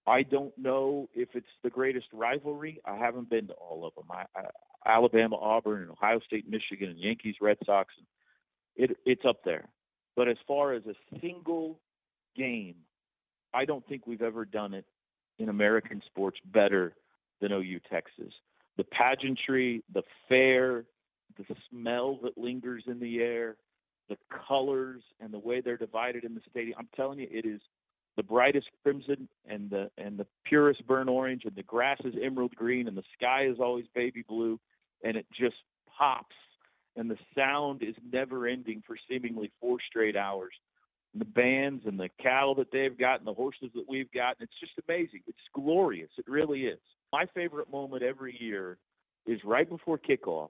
[0.06, 2.82] I don't know if it's the greatest rivalry.
[2.86, 4.06] I haven't been to all of them.
[4.12, 4.46] I, I,
[4.86, 7.94] Alabama, Auburn, and Ohio State, Michigan, and Yankees, Red Sox.
[8.76, 9.70] It, it's up there.
[10.16, 11.80] But as far as a single
[12.36, 12.76] game,
[13.54, 14.86] I don't think we've ever done it
[15.40, 16.94] in American sports better
[17.40, 18.34] than OU Texas.
[18.78, 20.86] The pageantry, the fair,
[21.38, 23.56] the smell that lingers in the air,
[24.10, 26.76] the colors, and the way they're divided in the stadium.
[26.78, 27.62] I'm telling you, it is
[28.16, 32.56] the brightest crimson and the and the purest burnt orange, and the grass is emerald
[32.56, 34.60] green, and the sky is always baby blue,
[35.04, 35.56] and it just
[35.98, 36.36] pops
[36.96, 40.54] and the sound is never ending for seemingly four straight hours.
[41.14, 44.38] And the bands and the cattle that they've got and the horses that we've got,
[44.40, 45.22] it's just amazing.
[45.28, 46.10] It's glorious.
[46.18, 46.80] It really is.
[47.12, 48.78] My favorite moment every year
[49.26, 50.50] is right before kickoff,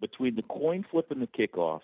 [0.00, 1.80] between the coin flip and the kickoff.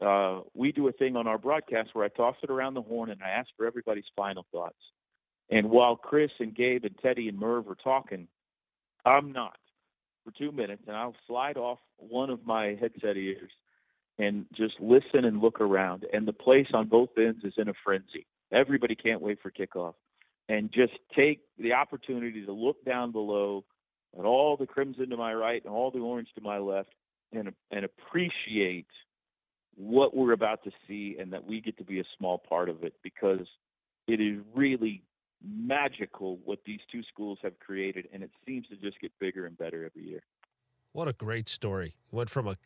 [0.00, 3.10] Uh, we do a thing on our broadcast where I toss it around the horn
[3.10, 4.76] and I ask for everybody's final thoughts.
[5.50, 8.28] And while Chris and Gabe and Teddy and Merv are talking,
[9.04, 9.56] I'm not
[10.24, 13.50] for two minutes, and I'll slide off one of my headset ears
[14.18, 16.04] and just listen and look around.
[16.12, 18.26] And the place on both ends is in a frenzy.
[18.52, 19.94] Everybody can't wait for kickoff.
[20.48, 23.64] And just take the opportunity to look down below
[24.18, 26.90] at all the crimson to my right and all the orange to my left
[27.32, 28.86] and, and appreciate
[29.76, 32.82] what we're about to see and that we get to be a small part of
[32.82, 33.46] it because
[34.08, 35.02] it is really
[35.44, 39.56] magical what these two schools have created, and it seems to just get bigger and
[39.56, 40.22] better every year.
[40.92, 41.94] What a great story!
[42.10, 42.56] Went from a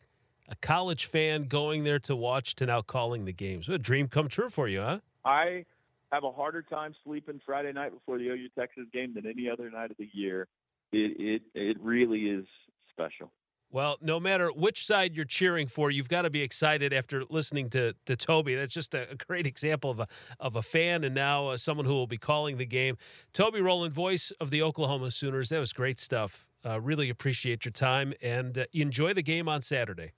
[0.47, 3.67] a college fan going there to watch to now calling the games.
[3.69, 4.99] What a dream come true for you, huh?
[5.23, 5.65] I
[6.11, 9.69] have a harder time sleeping Friday night before the OU Texas game than any other
[9.69, 10.47] night of the year.
[10.91, 12.45] It it it really is
[12.89, 13.31] special.
[13.73, 17.69] Well, no matter which side you're cheering for, you've got to be excited after listening
[17.69, 18.55] to, to Toby.
[18.55, 20.07] That's just a, a great example of a,
[20.41, 22.97] of a fan and now uh, someone who will be calling the game.
[23.31, 25.49] Toby Rowland, voice of the Oklahoma Sooners.
[25.49, 26.49] That was great stuff.
[26.65, 30.11] Uh, really appreciate your time and uh, enjoy the game on Saturday.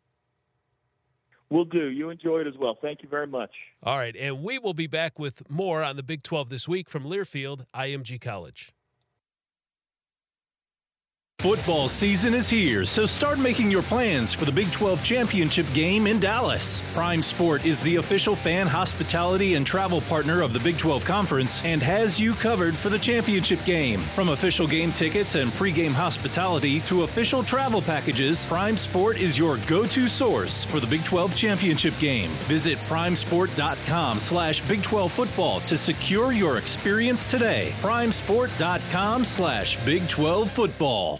[1.52, 1.90] We'll do.
[1.90, 2.80] You enjoy it as well.
[2.82, 3.52] Thank you very much.
[3.84, 6.90] All right, and we will be back with more on the Big 12 this week
[6.90, 8.74] from Learfield IMG College.
[11.44, 16.08] Football season is here, so start making your plans for the Big 12 championship game
[16.08, 16.82] in Dallas.
[16.94, 21.62] Prime Sport is the official fan hospitality and travel partner of the Big 12 Conference
[21.66, 24.00] and has you covered for the championship game.
[24.16, 29.58] From official game tickets and pregame hospitality to official travel packages, Prime Sport is your
[29.68, 32.32] go-to source for the Big 12 championship game.
[32.44, 37.74] Visit primesport.com slash Big 12 football to secure your experience today.
[37.82, 41.20] primesport.com slash Big 12 football.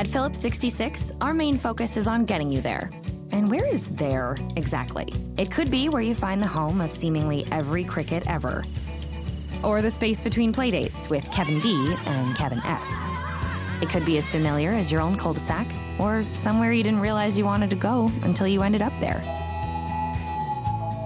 [0.00, 2.90] At Phillips 66, our main focus is on getting you there.
[3.32, 5.12] And where is there exactly?
[5.36, 8.64] It could be where you find the home of seemingly every cricket ever,
[9.62, 13.10] or the space between playdates with Kevin D and Kevin S.
[13.82, 17.00] It could be as familiar as your own cul de sac, or somewhere you didn't
[17.00, 19.20] realize you wanted to go until you ended up there.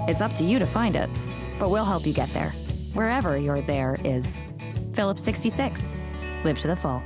[0.07, 1.11] It's up to you to find it,
[1.59, 2.51] but we'll help you get there,
[2.93, 4.41] wherever your there is.
[4.93, 5.97] Phillips 66.
[6.45, 7.03] Live to the full.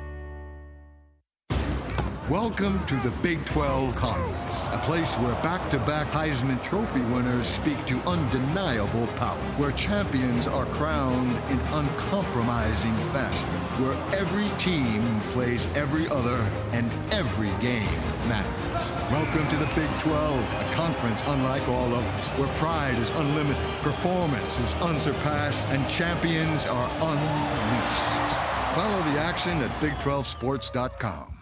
[2.31, 7.99] Welcome to the Big 12 Conference, a place where back-to-back Heisman Trophy winners speak to
[8.01, 13.49] undeniable power, where champions are crowned in uncompromising fashion,
[13.83, 16.37] where every team plays every other
[16.73, 17.89] and every game
[18.29, 19.11] matters.
[19.11, 24.59] Welcome to the Big 12, a conference unlike all others, where pride is unlimited, performance
[24.59, 28.37] is unsurpassed, and champions are unleashed.
[28.75, 31.38] Follow the action at Big12Sports.com.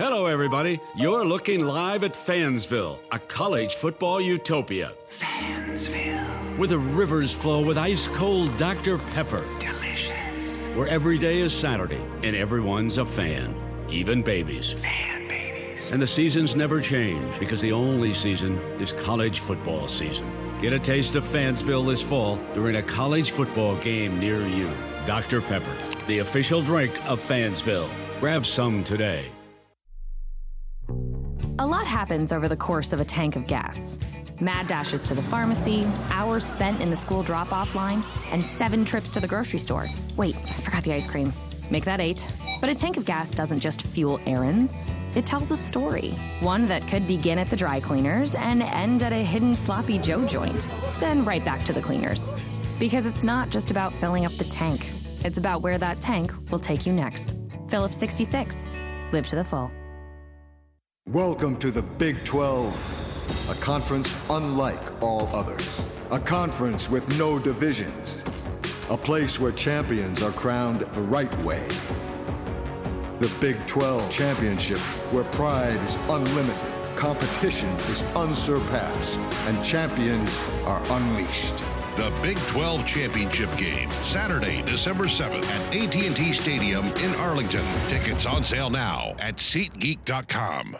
[0.00, 0.80] Hello, everybody.
[0.94, 4.92] You're looking live at Fansville, a college football utopia.
[5.10, 6.56] Fansville.
[6.56, 8.96] Where the rivers flow with ice cold Dr.
[9.12, 9.44] Pepper.
[9.58, 10.64] Delicious.
[10.68, 13.54] Where every day is Saturday and everyone's a fan,
[13.90, 14.72] even babies.
[14.72, 15.90] Fan babies.
[15.90, 20.26] And the seasons never change because the only season is college football season.
[20.62, 24.70] Get a taste of Fansville this fall during a college football game near you.
[25.06, 25.42] Dr.
[25.42, 27.90] Pepper, the official drink of Fansville.
[28.18, 29.26] Grab some today.
[32.00, 33.98] Happens over the course of a tank of gas.
[34.40, 38.86] Mad dashes to the pharmacy, hours spent in the school drop off line, and seven
[38.86, 39.86] trips to the grocery store.
[40.16, 41.30] Wait, I forgot the ice cream.
[41.70, 42.26] Make that eight.
[42.58, 46.12] But a tank of gas doesn't just fuel errands, it tells a story.
[46.40, 50.26] One that could begin at the dry cleaners and end at a hidden sloppy Joe
[50.26, 50.68] joint,
[51.00, 52.34] then right back to the cleaners.
[52.78, 54.90] Because it's not just about filling up the tank,
[55.22, 57.34] it's about where that tank will take you next.
[57.68, 58.70] Phillips 66.
[59.12, 59.70] Live to the full.
[61.12, 65.82] Welcome to the Big 12, a conference unlike all others.
[66.12, 68.16] A conference with no divisions.
[68.90, 71.66] A place where champions are crowned the right way.
[73.18, 74.78] The Big 12 Championship,
[75.10, 81.56] where pride is unlimited, competition is unsurpassed, and champions are unleashed.
[81.96, 87.64] The Big 12 Championship game, Saturday, December 7th at AT&T Stadium in Arlington.
[87.88, 90.78] Tickets on sale now at SeatGeek.com.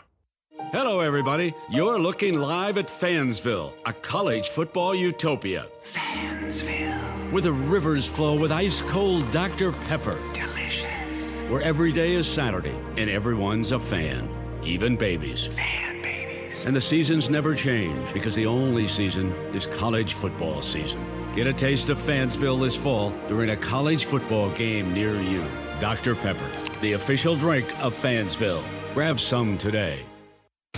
[0.73, 1.53] Hello, everybody.
[1.69, 5.67] You're looking live at Fansville, a college football utopia.
[5.83, 7.33] Fansville.
[7.33, 9.73] Where the rivers flow with ice cold Dr.
[9.89, 10.17] Pepper.
[10.33, 11.41] Delicious.
[11.49, 14.29] Where every day is Saturday and everyone's a fan,
[14.63, 15.49] even babies.
[15.49, 16.65] Fan babies.
[16.65, 21.05] And the seasons never change because the only season is college football season.
[21.35, 25.45] Get a taste of Fansville this fall during a college football game near you.
[25.81, 26.15] Dr.
[26.15, 26.49] Pepper,
[26.81, 28.63] the official drink of Fansville.
[28.95, 30.05] Grab some today.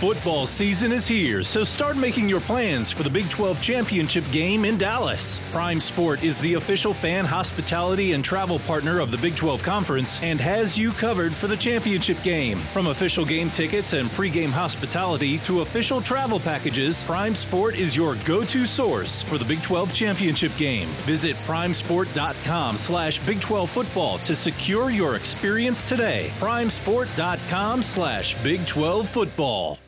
[0.03, 4.65] Football season is here, so start making your plans for the Big 12 championship game
[4.65, 5.39] in Dallas.
[5.53, 10.19] Prime Sport is the official fan hospitality and travel partner of the Big 12 Conference
[10.21, 12.57] and has you covered for the championship game.
[12.73, 18.15] From official game tickets and pregame hospitality to official travel packages, Prime Sport is your
[18.25, 20.89] go-to source for the Big 12 championship game.
[21.03, 26.29] Visit primesport.com slash Big 12 football to secure your experience today.
[26.41, 29.79] primesport.com slash Big 12 football.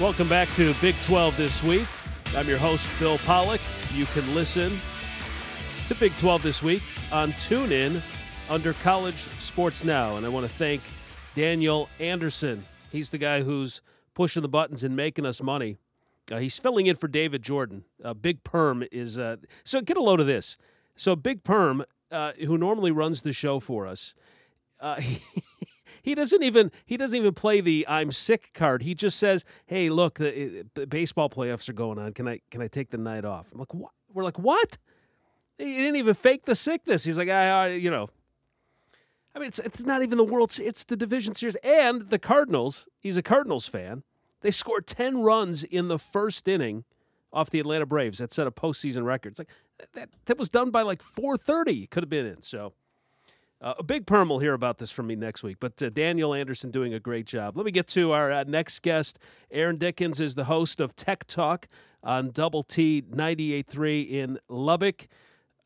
[0.00, 1.86] Welcome back to Big 12 this week.
[2.34, 3.60] I'm your host, Bill Pollock.
[3.92, 4.80] You can listen
[5.88, 6.82] to Big 12 this week
[7.12, 8.02] on TuneIn
[8.48, 10.16] under College Sports Now.
[10.16, 10.82] And I want to thank
[11.34, 13.80] Daniel Anderson He's the guy who's
[14.14, 15.76] pushing the buttons and making us money.
[16.30, 17.84] Uh, he's filling in for David Jordan.
[18.04, 20.56] Uh, Big Perm is uh, so get a load of this.
[20.96, 24.14] So Big Perm, uh, who normally runs the show for us,
[24.80, 25.00] uh,
[26.02, 28.82] he doesn't even he doesn't even play the I'm sick card.
[28.82, 32.12] He just says, "Hey, look, the, the baseball playoffs are going on.
[32.12, 34.78] Can I can I take the night off?" I'm like, "What?" We're like, "What?"
[35.58, 37.04] He didn't even fake the sickness.
[37.04, 38.08] He's like, "I, I you know."
[39.34, 40.58] I mean, it's it's not even the World.
[40.60, 42.88] It's the division series and the Cardinals.
[42.98, 44.02] He's a Cardinals fan.
[44.40, 46.84] They scored ten runs in the first inning
[47.32, 48.18] off the Atlanta Braves.
[48.18, 49.30] That set a postseason record.
[49.32, 49.50] It's like
[49.94, 51.86] that that was done by like four thirty.
[51.86, 52.42] Could have been in.
[52.42, 52.72] So
[53.62, 55.58] uh, a big perm will hear about this from me next week.
[55.60, 57.56] But uh, Daniel Anderson doing a great job.
[57.56, 59.18] Let me get to our uh, next guest.
[59.50, 61.68] Aaron Dickens is the host of Tech Talk
[62.02, 65.08] on Double T 98.3 in Lubbock.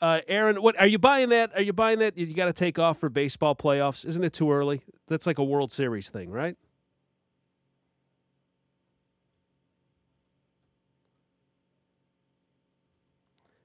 [0.01, 1.53] Uh, Aaron, what are you buying that?
[1.55, 2.19] Are you buying that?
[2.19, 4.05] You got to take off for baseball playoffs.
[4.05, 4.83] Isn't it too early?
[5.07, 6.57] That's like a World Series thing, right?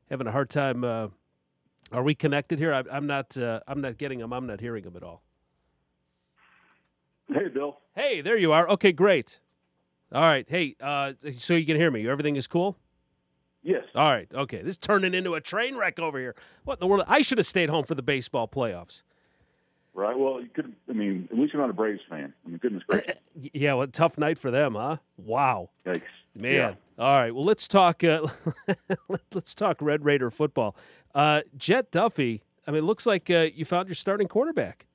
[0.09, 1.11] Having a hard time.
[1.91, 2.73] Are we connected here?
[2.73, 3.35] I, I'm not.
[3.37, 4.33] Uh, I'm not getting him.
[4.33, 5.23] I'm not hearing him at all.
[7.27, 7.77] Hey, Bill.
[7.95, 8.67] Hey, there you are.
[8.69, 9.39] Okay, great.
[10.11, 10.45] All right.
[10.49, 12.07] Hey, uh, so you can hear me.
[12.07, 12.75] Everything is cool.
[13.61, 13.83] Yes.
[13.93, 14.27] All right.
[14.33, 14.61] Okay.
[14.61, 16.35] This is turning into a train wreck over here.
[16.63, 17.03] What in the world?
[17.07, 19.03] I should have stayed home for the baseball playoffs.
[19.93, 20.17] Right.
[20.17, 20.73] Well, you could.
[20.89, 22.33] I mean, at least you're not a Braves fan.
[22.45, 23.15] I mean, goodness gracious.
[23.53, 23.73] Yeah.
[23.75, 24.97] What a tough night for them, huh?
[25.17, 25.69] Wow.
[25.85, 26.01] Yikes.
[26.35, 26.53] Man.
[26.53, 26.73] Yeah.
[26.97, 27.33] All right.
[27.33, 28.03] Well, let's talk.
[28.03, 28.27] Uh,
[29.33, 30.75] let's talk Red Raider football.
[31.15, 32.41] Uh, Jett Duffey.
[32.67, 34.85] I mean, it looks like uh, you found your starting quarterback.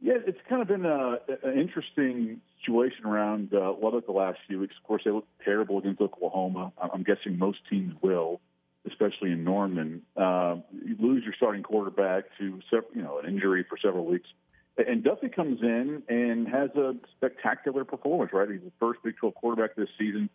[0.00, 4.58] Yeah, it's kind of been a, an interesting situation around uh, Lubbock the last few
[4.58, 4.74] weeks.
[4.76, 6.72] Of course, they look terrible against Oklahoma.
[6.92, 8.40] I'm guessing most teams will,
[8.86, 10.02] especially in Norman.
[10.16, 12.60] Uh, you lose your starting quarterback to
[12.94, 14.28] you know an injury for several weeks,
[14.76, 18.32] and Duffey comes in and has a spectacular performance.
[18.32, 20.28] Right, he's the first Big 12 quarterback this season.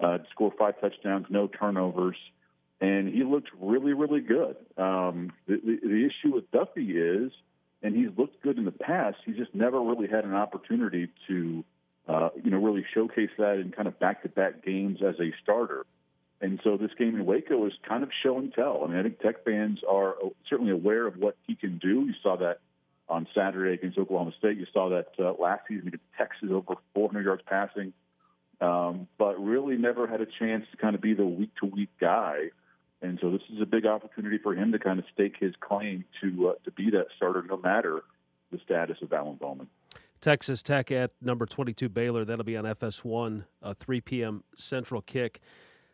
[0.00, 2.16] Uh, score five touchdowns, no turnovers,
[2.80, 4.56] and he looked really, really good.
[4.76, 7.32] Um, the, the, the issue with Duffey is
[7.82, 9.16] and he's looked good in the past.
[9.26, 11.64] He's just never really had an opportunity to,
[12.08, 15.84] uh, you know, really showcase that in kind of back-to-back games as a starter.
[16.42, 18.82] And so this game in Waco is kind of show and tell.
[18.84, 20.16] I mean, I think Tech fans are
[20.50, 22.04] certainly aware of what he can do.
[22.04, 22.58] You saw that
[23.08, 24.58] on Saturday against Oklahoma State.
[24.58, 27.92] You saw that uh, last season against Texas, over 400 yards passing.
[28.60, 32.50] Um, but really never had a chance to kind of be the week-to-week guy
[33.02, 36.04] and so this is a big opportunity for him to kind of stake his claim
[36.22, 38.02] to uh, to be that starter, no matter
[38.52, 39.66] the status of Alan Bowman.
[40.20, 42.24] Texas Tech at number 22 Baylor.
[42.24, 44.44] That'll be on FS1, a 3 p.m.
[44.56, 45.40] Central kick.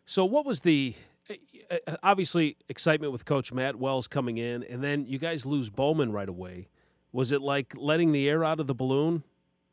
[0.08, 0.94] So, what was the
[1.28, 5.68] uh, uh, obviously excitement with Coach Matt Wells coming in, and then you guys lose
[5.68, 6.68] Bowman right away?
[7.12, 9.22] Was it like letting the air out of the balloon?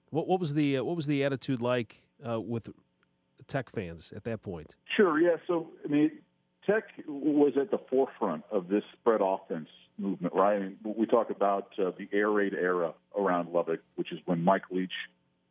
[0.09, 2.67] What, what was the what was the attitude like uh, with
[3.47, 4.75] Tech fans at that point?
[4.97, 5.21] Sure.
[5.21, 5.37] Yeah.
[5.47, 6.11] So, I mean,
[6.65, 10.57] Tech was at the forefront of this spread offense movement, right?
[10.57, 14.43] I mean, we talk about uh, the air raid era around Lubbock, which is when
[14.43, 14.91] Mike Leach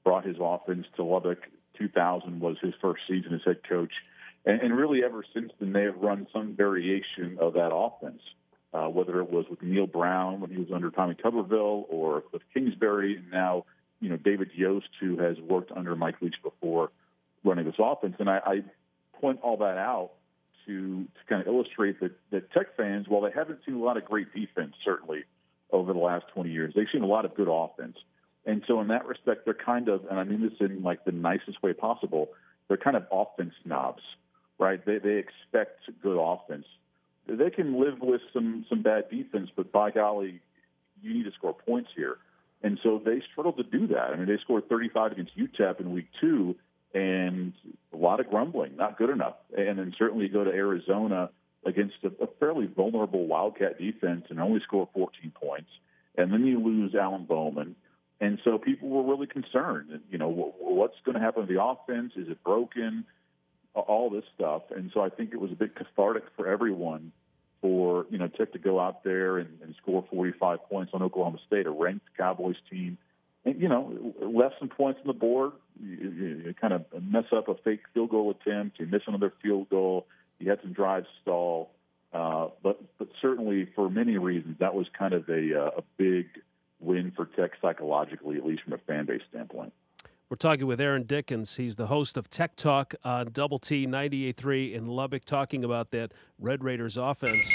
[0.05, 1.39] brought his offense to Lubbock.
[1.78, 3.93] 2000 was his first season as head coach.
[4.47, 8.20] And, and really, ever since then, they have run some variation of that offense,
[8.72, 12.42] uh, whether it was with Neal Brown when he was under Tommy Tuberville or Cliff
[12.53, 13.64] Kingsbury, and now,
[14.01, 16.90] you know, David Yost, who has worked under Mike Leach before
[17.45, 18.16] running this offense.
[18.18, 18.62] And I, I
[19.20, 20.11] point all that out
[20.66, 23.97] to, to kind of illustrate that, that Tech fans, while they haven't seen a lot
[23.97, 25.24] of great defense, certainly
[25.70, 27.97] over the last 20 years, they've seen a lot of good offense.
[28.47, 31.12] And so, in that respect, they're kind of, and I mean this in like the
[31.12, 32.28] nicest way possible,
[32.68, 34.03] they're kind of offense snobs,
[34.59, 34.85] right?
[34.85, 36.67] They they expect good offense.
[37.27, 40.41] They can live with some some bad defense, but by golly,
[41.03, 42.19] you need to score points here.
[42.63, 44.11] And so they struggled to do that.
[44.11, 46.57] I mean, they scored 35 against UTEP in week two,
[46.95, 47.53] and
[47.93, 49.35] a lot of grumbling, not good enough.
[49.57, 51.31] And then certainly go to Arizona
[51.67, 55.69] against a, a fairly vulnerable Wildcat defense and only score 14 points.
[56.17, 57.77] And then you lose Alan Bowman.
[58.21, 60.01] And so people were really concerned.
[60.11, 62.13] You know, what's going to happen to the offense?
[62.17, 63.05] Is it broken?
[63.75, 64.62] All this stuff.
[64.75, 67.12] And so I think it was a bit cathartic for everyone
[67.61, 71.39] for, you know, Tech to go out there and, and score 45 points on Oklahoma
[71.47, 72.99] State, a ranked Cowboys team
[73.45, 75.53] and, you know, left some points on the board.
[75.83, 78.79] You, you, you kind of mess up a fake field goal attempt.
[78.79, 80.07] You miss another field goal.
[80.39, 81.70] You had some drives stall.
[82.12, 86.27] Uh, but but certainly for many reasons, that was kind of a, uh, a big
[86.81, 89.72] win for Tech psychologically, at least from a fan base standpoint.
[90.31, 91.57] We're talking with Aaron Dickens.
[91.57, 96.12] He's the host of Tech Talk on Double T 98.3 in Lubbock, talking about that
[96.39, 97.53] Red Raiders offense.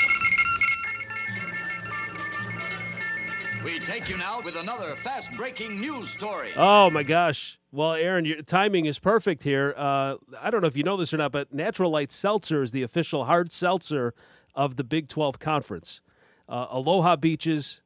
[3.63, 6.51] We take you now with another fast breaking news story.
[6.55, 7.59] Oh my gosh.
[7.71, 9.73] Well, Aaron, your timing is perfect here.
[9.75, 12.71] Uh, I don't know if you know this or not, but Natural Light Seltzer is
[12.71, 14.13] the official hard seltzer
[14.55, 16.01] of the Big 12 Conference.
[16.47, 17.81] Uh, Aloha Beaches,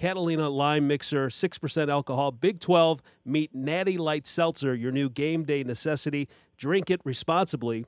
[0.00, 2.30] Catalina Lime Mixer, 6% alcohol.
[2.30, 6.26] Big 12, meet Natty Light Seltzer, your new game day necessity.
[6.56, 7.84] Drink it responsibly.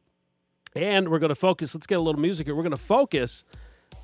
[0.77, 2.55] And we're going to focus, let's get a little music here.
[2.55, 3.47] We're going to focus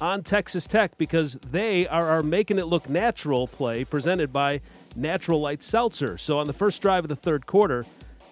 [0.01, 4.63] on Texas Tech because they are our Making It Look Natural play presented by
[4.97, 6.17] Natural Light Seltzer.
[6.17, 7.85] So on the first drive of the third quarter,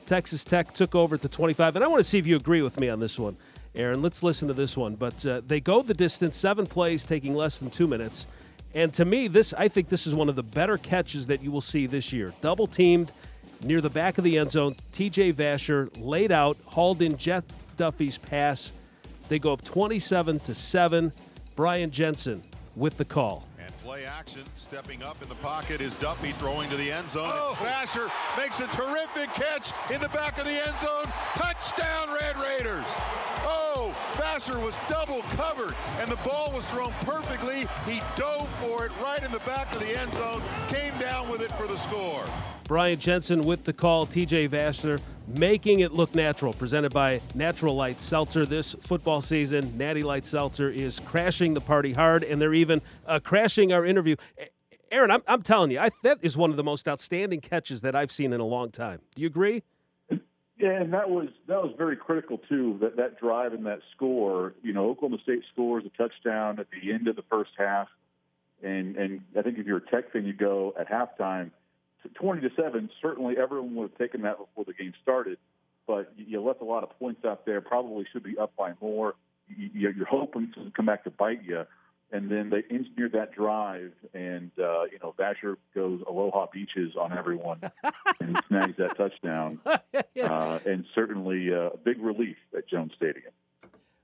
[0.07, 1.77] Texas Tech took over at the 25.
[1.77, 3.37] And I want to see if you agree with me on this one,
[3.75, 4.01] Aaron.
[4.01, 4.95] Let's listen to this one.
[4.95, 8.27] But uh, they go the distance, seven plays, taking less than two minutes.
[8.77, 11.51] And to me, this I think this is one of the better catches that you
[11.51, 12.35] will see this year.
[12.43, 13.11] Double teamed
[13.63, 14.77] near the back of the end zone.
[14.93, 17.43] TJ Vasher laid out, hauled in Jett
[17.79, 18.73] Duffey's pass.
[19.31, 21.11] They go up 27 to 7.
[21.57, 22.43] Brian Jensen
[22.77, 23.47] with the call.
[23.87, 27.31] Play action, stepping up in the pocket is Duffey throwing to the end zone.
[27.33, 27.57] Oh.
[27.61, 31.05] Vasher makes a terrific catch in the back of the end zone.
[31.37, 32.85] Touchdown, Red Raiders.
[33.45, 37.69] Oh, Vasher was double covered, and the ball was thrown perfectly.
[37.87, 41.41] He dove for it right in the back of the end zone, came down with
[41.41, 42.25] it for the score.
[42.67, 44.07] Brian Jensen with the call.
[44.07, 46.53] TJ Vasher making it look natural.
[46.53, 48.45] Presented by Natural Light Seltzer.
[48.45, 53.21] This football season, Natty Light Seltzer is crashing the party hard, and they're even uh,
[53.21, 54.17] crashing our interview.
[54.91, 57.95] Aaron, I'm, I'm telling you, I, that is one of the most outstanding catches that
[57.95, 59.01] I've seen in a long time.
[59.15, 59.63] Do you agree?
[60.59, 62.79] Yeah, and that was that was very critical too.
[62.81, 64.55] That that drive and that score.
[64.63, 67.89] You know, Oklahoma State scores a touchdown at the end of the first half,
[68.63, 71.51] and and I think if you're a Tech fan, you go at halftime
[72.15, 75.39] 20 to 7, certainly everyone would have taken that before the game started,
[75.87, 77.61] but you left a lot of points out there.
[77.61, 79.15] Probably should be up by more.
[79.49, 81.65] You're hoping to come back to bite you.
[82.13, 87.13] And then they engineered that drive, and uh, you know Vasher goes Aloha Beaches on
[87.13, 87.61] everyone,
[88.21, 93.33] and snags that touchdown, uh, and certainly uh, a big relief at Jones Stadium.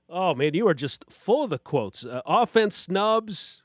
[0.09, 2.03] Oh man, you are just full of the quotes.
[2.05, 3.62] Uh, offense snubs,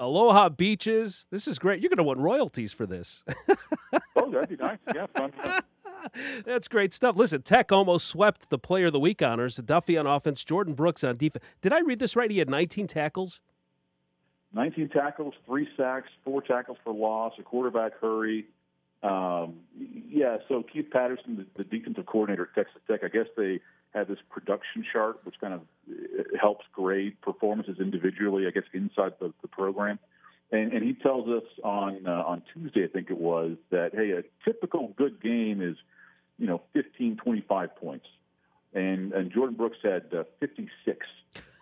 [0.00, 1.26] Aloha Beaches.
[1.30, 1.80] This is great.
[1.80, 3.22] You're going to want royalties for this.
[4.16, 4.78] oh, that'd be nice.
[4.94, 5.32] Yeah, fun.
[6.46, 7.16] That's great stuff.
[7.16, 9.56] Listen, Tech almost swept the Player of the Week honors.
[9.56, 11.44] Duffey on offense, Jordyn Brooks on defense.
[11.60, 12.30] Did I read this right?
[12.30, 13.42] He had 19 tackles.
[14.54, 18.46] 19 tackles, three sacks, four tackles for loss, a quarterback hurry.
[19.02, 19.60] Um,
[20.08, 23.60] yeah, so Keith Patterson, the, the defensive coordinator at Texas Tech, I guess they
[23.94, 29.14] have this production chart, which kind of uh, helps grade performances individually, I guess, inside
[29.20, 29.98] the, the program.
[30.52, 34.10] And, and he tells us on uh, on Tuesday, I think it was, that hey,
[34.10, 35.76] a typical good game is,
[36.38, 38.06] you know, 15, 25 points,
[38.74, 41.06] and and Jordyn Brooks had uh, 56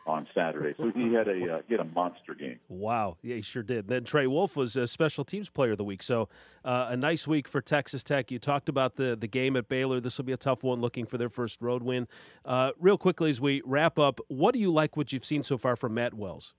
[0.09, 0.75] on Saturday.
[0.79, 2.59] So he had a uh, he had a monster game.
[2.69, 3.89] Wow, yeah, he sure did.
[3.89, 6.03] Then Trey Wolff was a special teams player of the week.
[6.03, 6.29] So
[6.65, 8.31] uh, a nice week for Texas Tech.
[8.31, 10.01] You talked about the the game at Baylor.
[10.01, 12.09] This will be a tough one, looking for their first road win.
[12.45, 15.59] Uh, real quickly as we wrap up, what do you like what you've seen so
[15.59, 16.55] far from Matt Wells?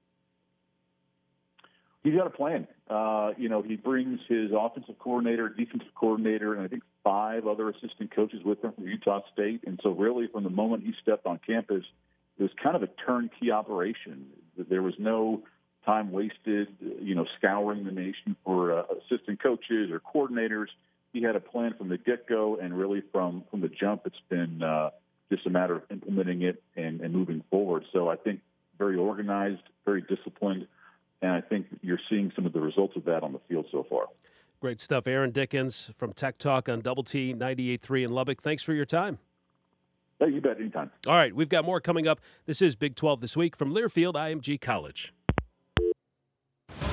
[2.04, 2.66] He's got a plan.
[2.90, 7.70] Uh, you know, he brings his offensive coordinator, defensive coordinator, and I think five other
[7.70, 9.64] assistant coaches with him from Utah State.
[9.68, 11.84] And so, really, from the moment he stepped on campus,
[12.40, 14.28] it was kind of a turnkey operation.
[14.58, 15.44] There was no
[15.86, 16.70] time wasted,
[17.02, 20.68] you know, scouring the nation for uh, assistant coaches or coordinators.
[21.12, 24.64] He had a plan from the get-go, and really from from the jump, it's been
[24.64, 24.92] uh,
[25.32, 27.84] just a matter of implementing it and, and moving forward.
[27.92, 28.42] So I think
[28.78, 30.68] very organized, very disciplined,
[31.22, 33.86] and I think you're seeing some of the results of that on the field so
[33.90, 34.06] far.
[34.62, 38.42] Great stuff, Aaron Dickens from Tech Talk on Double T 98.3 in Lubbock.
[38.42, 39.20] Thanks for your time.
[40.20, 40.92] Hey, you bet, anytime.
[41.08, 42.20] All right, we've got more coming up.
[42.46, 45.14] This is Big 12 This Week from Learfield IMG College.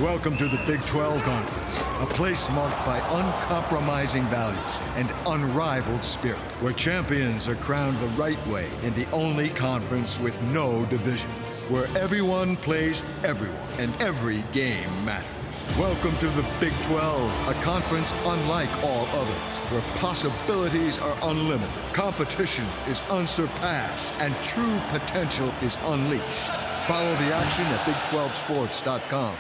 [0.01, 6.39] Welcome to the Big 12 Conference, a place marked by uncompromising values and unrivaled spirit,
[6.61, 11.87] where champions are crowned the right way in the only conference with no divisions, where
[11.97, 15.36] everyone plays everyone and every game matters.
[15.75, 19.37] Welcome to the Big 12, a conference unlike all others,
[19.71, 26.51] where possibilities are unlimited, competition is unsurpassed, and true potential is unleashed.
[26.87, 29.37] Follow the action at Big12Sports.com.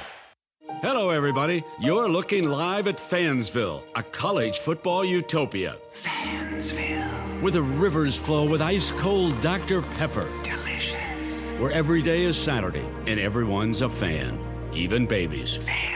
[0.83, 1.65] Hello, everybody.
[1.81, 5.77] You're looking live at Fansville, a college football utopia.
[5.95, 7.41] Fansville.
[7.41, 9.81] Where the rivers flow with ice cold Dr.
[9.97, 10.29] Pepper.
[10.43, 11.49] Delicious.
[11.59, 14.39] Where every day is Saturday and everyone's a fan,
[14.75, 15.57] even babies.
[15.57, 15.96] Fan babies.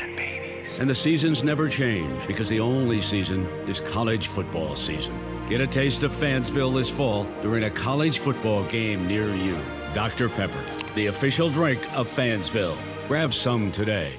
[0.81, 5.15] And the seasons never change because the only season is college football season.
[5.47, 9.59] Get a taste of Fansville this fall during a college football game near you.
[9.93, 10.31] Dr.
[10.31, 10.65] Pepper,
[10.95, 12.79] the official drink of Fansville.
[13.09, 14.15] Grab some today.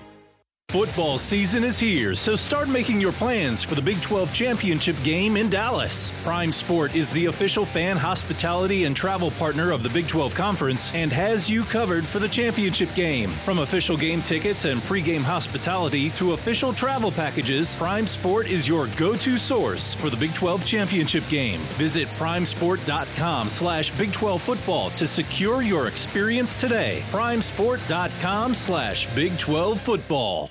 [0.72, 5.36] Football season is here, so start making your plans for the Big 12 championship game
[5.36, 6.13] in Dallas.
[6.24, 10.89] Prime Sport is the official fan hospitality and travel partner of the Big 12 Conference
[10.93, 13.32] and has you covered for the championship game.
[13.43, 18.88] From official game tickets and pregame hospitality to official travel packages, Prime Sport is your
[18.95, 21.59] go-to source for the Big 12 championship game.
[21.74, 27.03] Visit primesport.com slash Big 12 football to secure your experience today.
[27.11, 30.49] primesport.com slash Big 12 football.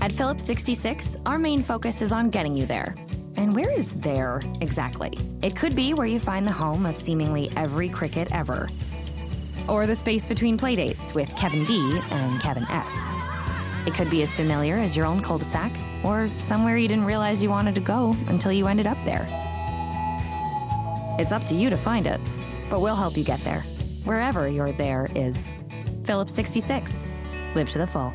[0.00, 2.94] At Phillips 66, our main focus is on getting you there.
[3.36, 5.18] And where is there exactly?
[5.42, 8.68] It could be where you find the home of seemingly every cricket ever,
[9.68, 13.14] or the space between playdates with Kevin D and Kevin S.
[13.86, 15.72] It could be as familiar as your own cul de sac,
[16.04, 19.26] or somewhere you didn't realize you wanted to go until you ended up there.
[21.18, 22.20] It's up to you to find it,
[22.70, 23.62] but we'll help you get there,
[24.04, 25.52] wherever your there is.
[26.04, 27.04] Phillips 66.
[27.56, 28.14] Live to the full.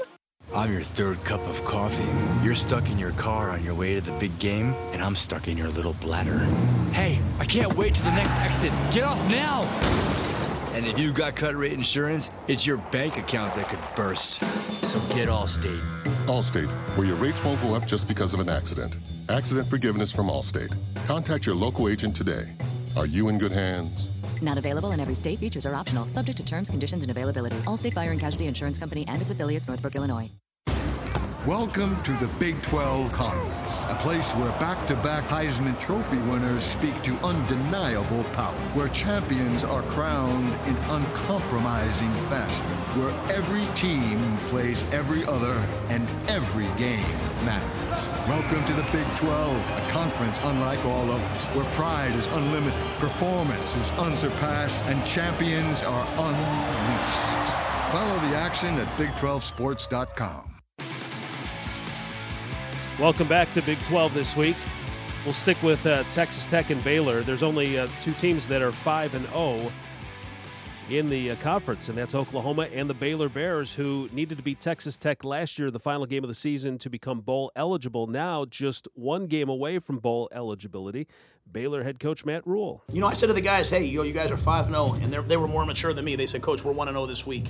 [0.53, 2.03] I'm your third cup of coffee.
[2.43, 5.47] You're stuck in your car on your way to the big game, and I'm stuck
[5.47, 6.39] in your little bladder.
[6.91, 8.71] Hey, I can't wait to the next exit.
[8.91, 9.61] Get off now!
[10.75, 14.43] And if you've got cut rate insurance, it's your bank account that could burst.
[14.83, 15.79] So get Allstate.
[16.27, 18.97] Allstate, where your rates won't go up just because of an accident.
[19.29, 20.75] Accident forgiveness from Allstate.
[21.05, 22.43] Contact your local agent today.
[22.97, 24.09] Are you in good hands?
[24.41, 25.39] Not available in every state.
[25.39, 27.57] Features are optional, subject to terms, conditions, and availability.
[27.67, 30.29] Allstate Fire and Casualty Insurance Company and its affiliates, Northbrook, Illinois.
[31.47, 36.63] Welcome to the Big 12 Conference, a place where back to back Heisman Trophy winners
[36.63, 42.65] speak to undeniable power, where champions are crowned in uncompromising fashion,
[43.01, 45.55] where every team plays every other
[45.89, 47.01] and every game
[47.43, 48.10] matters.
[48.27, 53.75] Welcome to the Big 12, a conference unlike all others, where pride is unlimited, performance
[53.75, 57.55] is unsurpassed, and champions are unleashed.
[57.91, 60.61] Follow the action at Big12Sports.com.
[62.99, 64.55] Welcome back to Big 12 this week.
[65.25, 67.23] We'll stick with uh, Texas Tech and Baylor.
[67.23, 69.71] There's only uh, two teams that are 5 and 0
[70.91, 74.59] in the uh, conference, and that's Oklahoma and the Baylor Bears, who needed to beat
[74.59, 78.07] Texas Tech last year, the final game of the season, to become bowl eligible.
[78.07, 81.07] Now, just one game away from bowl eligibility.
[81.49, 82.83] Baylor head coach Matt Rhule.
[82.91, 84.75] You know, I said to the guys, "Hey, you, know, you guys are five and
[84.75, 86.15] zero," and they were more mature than me.
[86.15, 87.47] They said, "Coach, we're one and zero this week."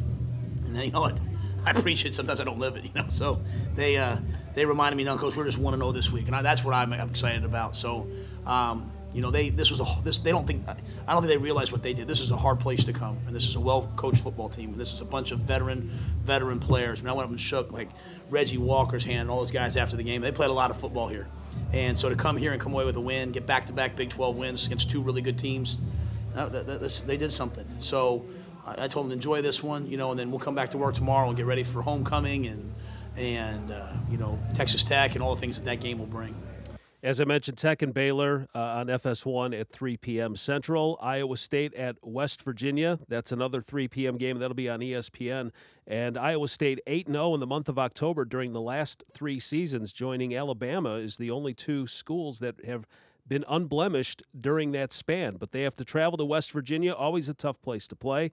[0.66, 1.20] And then you know what?
[1.66, 2.14] I preach it.
[2.14, 2.86] Sometimes I don't live it.
[2.86, 3.42] You know, so
[3.76, 4.18] they uh,
[4.54, 6.64] they reminded me, "No, Coach, we're just one and zero this week," and I, that's
[6.64, 7.76] what I'm excited about.
[7.76, 8.08] So.
[8.46, 10.68] Um, you know, they this was a this they don't think
[11.08, 12.08] I don't think they realize what they did.
[12.08, 14.78] This is a hard place to come, and this is a well-coached football team.
[14.78, 15.90] This is a bunch of veteran
[16.24, 17.00] veteran players.
[17.00, 17.90] I mean, I went up and shook like
[18.30, 20.22] Reggie Walker's hand and all those guys after the game.
[20.22, 21.28] They played a lot of football here,
[21.74, 24.36] and so to come here and come away with a win, get back-to-back Big 12
[24.36, 25.78] wins against two really good teams,
[26.34, 27.66] that, that, that, they did something.
[27.80, 28.26] So
[28.66, 30.78] I, I, told them enjoy this one, you know, and then we'll come back to
[30.78, 32.74] work tomorrow and get ready for homecoming and
[33.18, 36.36] and uh, you know Texas Tech and all the things that that game will bring.
[37.04, 40.36] As I mentioned, Tech and Baylor uh, on FS1 at 3 p.m.
[40.36, 41.00] Central.
[41.02, 43.00] Iowa State at West Virginia.
[43.08, 44.18] That's another 3 p.m.
[44.18, 44.38] game.
[44.38, 45.50] That'll be on ESPN.
[45.88, 49.92] And Iowa State 8 0 in the month of October during the last three seasons,
[49.92, 52.86] joining Alabama, is the only two schools that have
[53.28, 55.38] been unblemished during that span.
[55.38, 58.32] But they have to travel to West Virginia, always a tough place to play.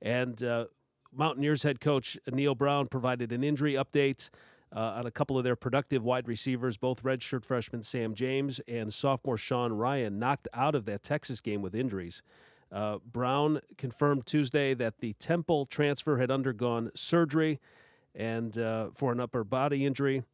[0.00, 0.66] And uh,
[1.12, 4.30] Mountaineers head coach Neal Brown provided an injury update
[4.74, 8.92] uh, on a couple of their productive wide receivers, both redshirt freshman Sam James and
[8.92, 12.22] sophomore Sean Ryan, knocked out of that Texas game with injuries.
[12.72, 17.60] Uh, Brown confirmed Tuesday that the Temple transfer had undergone surgery
[18.14, 20.24] and uh, for an upper body injury.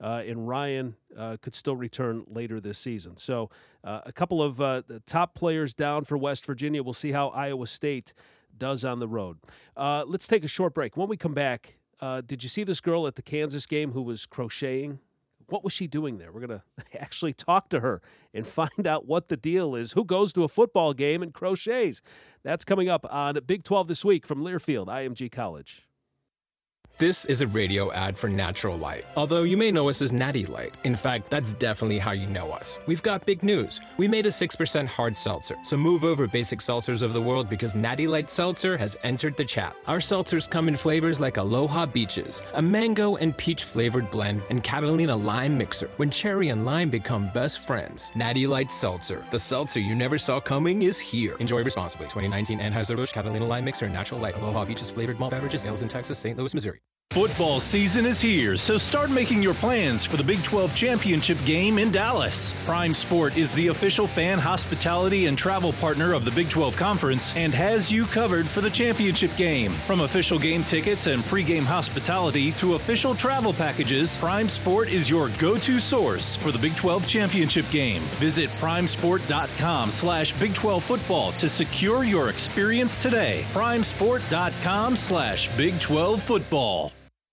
[0.00, 3.16] Uh, and Ryan uh, could still return later this season.
[3.16, 3.50] So,
[3.84, 6.82] uh, a couple of uh, top players down for West Virginia.
[6.82, 8.12] We'll see how Iowa State
[8.58, 9.38] does on the road.
[9.76, 10.96] Uh, let's take a short break.
[10.96, 14.02] When we come back, uh, did you see this girl at the Kansas game who
[14.02, 15.00] was crocheting?
[15.48, 16.32] What was she doing there?
[16.32, 16.60] We're going
[16.92, 18.02] to actually talk to her
[18.34, 19.92] and find out what the deal is.
[19.92, 22.02] Who goes to a football game and crochets?
[22.42, 25.85] That's coming up on Big 12 this week from Learfield, IMG College.
[26.98, 29.04] This is a radio ad for Natural Light.
[29.18, 30.72] Although you may know us as Natty Light.
[30.84, 32.78] In fact, that's definitely how you know us.
[32.86, 33.82] We've got big news.
[33.98, 35.56] We made a 6% hard seltzer.
[35.62, 39.44] So move over basic seltzers of the world because Natty Light Seltzer has entered the
[39.44, 39.76] chat.
[39.86, 44.64] Our seltzers come in flavors like Aloha Beaches, a mango and peach flavored blend, and
[44.64, 45.90] Catalina Lime Mixer.
[45.98, 49.22] When cherry and lime become best friends, Natty Light Seltzer.
[49.30, 51.36] The seltzer you never saw coming is here.
[51.40, 52.06] Enjoy responsibly.
[52.06, 56.18] 2019 Anheuser-Busch Catalina Lime Mixer, Natural Light, Aloha Beaches flavored malt beverages, ales in Texas,
[56.18, 56.38] St.
[56.38, 56.85] Louis, Missouri.
[57.16, 61.78] Football season is here, so start making your plans for the Big 12 championship game
[61.78, 62.52] in Dallas.
[62.66, 67.34] Prime Sport is the official fan hospitality and travel partner of the Big 12 Conference
[67.34, 69.72] and has you covered for the championship game.
[69.86, 75.30] From official game tickets and pregame hospitality to official travel packages, Prime Sport is your
[75.38, 78.02] go-to source for the Big 12 championship game.
[78.16, 83.46] Visit primesport.com slash Big 12 football to secure your experience today.
[83.54, 86.92] primesport.com slash Big 12 football.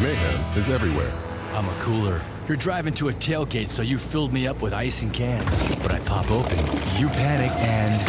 [0.00, 1.12] Mayhem is everywhere.
[1.52, 2.22] I'm a cooler.
[2.46, 5.60] You're driving to a tailgate, so you filled me up with ice and cans.
[5.82, 6.56] But I pop open,
[6.96, 8.00] you panic, and.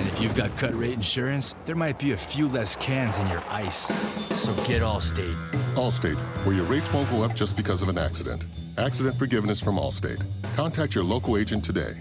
[0.00, 3.28] And if you've got cut rate insurance, there might be a few less cans in
[3.28, 3.94] your ice.
[4.34, 5.36] So get Allstate.
[5.76, 8.44] Allstate, where your rates won't go up just because of an accident.
[8.76, 10.24] Accident forgiveness from Allstate.
[10.56, 11.92] Contact your local agent today.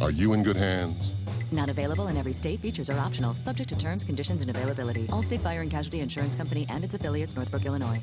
[0.00, 1.16] Are you in good hands?
[1.54, 2.58] Not available in every state.
[2.60, 5.06] Features are optional, subject to terms, conditions, and availability.
[5.06, 8.02] Allstate Fire and Casualty Insurance Company and its affiliates, Northbrook, Illinois.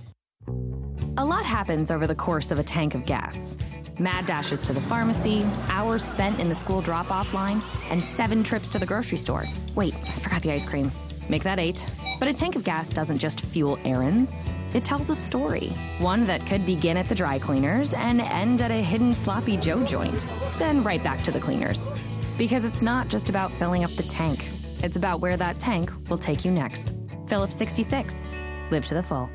[1.17, 3.57] A lot happens over the course of a tank of gas.
[3.99, 8.41] Mad dashes to the pharmacy, hours spent in the school drop off line, and seven
[8.41, 9.45] trips to the grocery store.
[9.75, 10.89] Wait, I forgot the ice cream.
[11.27, 11.85] Make that eight.
[12.19, 15.67] But a tank of gas doesn't just fuel errands, it tells a story.
[15.99, 19.83] One that could begin at the dry cleaners and end at a hidden sloppy Joe
[19.83, 20.25] joint,
[20.57, 21.93] then right back to the cleaners.
[22.41, 26.17] Because it's not just about filling up the tank, it's about where that tank will
[26.17, 26.91] take you next.
[27.27, 28.27] Phillips 66.
[28.71, 29.29] Live to the full.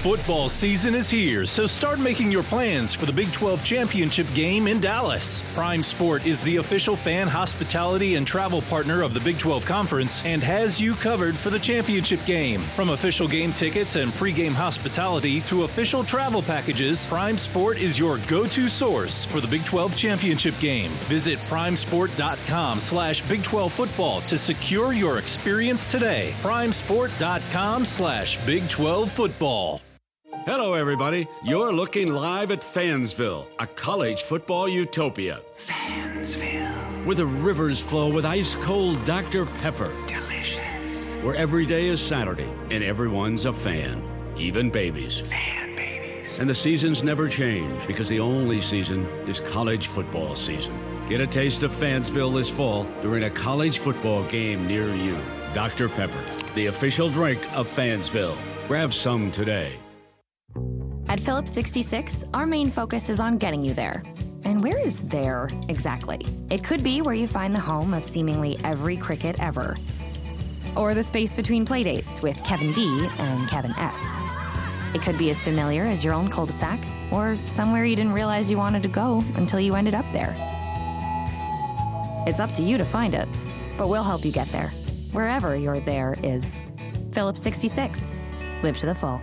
[0.00, 4.68] Football season is here, so start making your plans for the Big 12 championship game
[4.68, 5.42] in Dallas.
[5.56, 10.22] Prime Sport is the official fan hospitality and travel partner of the Big 12 Conference
[10.24, 12.60] and has you covered for the championship game.
[12.76, 18.18] From official game tickets and pregame hospitality to official travel packages, Prime Sport is your
[18.28, 20.92] go-to source for the Big 12 championship game.
[21.06, 26.36] Visit primesport.com slash Big 12 football to secure your experience today.
[26.40, 29.80] primesport.com slash Big 12 football.
[30.30, 31.26] Hello, everybody.
[31.42, 35.40] You're looking live at Fansville, a college football utopia.
[35.56, 37.04] Fansville.
[37.06, 39.46] Where the rivers flow with ice cold Dr.
[39.60, 39.90] Pepper.
[40.06, 41.14] Delicious.
[41.22, 44.02] Where every day is Saturday and everyone's a fan,
[44.36, 45.20] even babies.
[45.20, 46.38] Fan babies.
[46.38, 50.74] And the seasons never change because the only season is college football season.
[51.08, 55.16] Get a taste of Fansville this fall during a college football game near you.
[55.54, 55.88] Dr.
[55.88, 56.22] Pepper,
[56.54, 58.36] the official drink of Fansville.
[58.66, 59.72] Grab some today.
[61.08, 64.02] At Phillips 66, our main focus is on getting you there.
[64.44, 66.20] And where is there exactly?
[66.50, 69.74] It could be where you find the home of seemingly every cricket ever,
[70.76, 74.22] or the space between playdates with Kevin D and Kevin S.
[74.94, 76.78] It could be as familiar as your own cul de sac,
[77.10, 80.34] or somewhere you didn't realize you wanted to go until you ended up there.
[82.26, 83.28] It's up to you to find it,
[83.78, 84.68] but we'll help you get there,
[85.12, 86.60] wherever your there is.
[87.12, 88.14] Phillips 66.
[88.62, 89.22] Live to the full.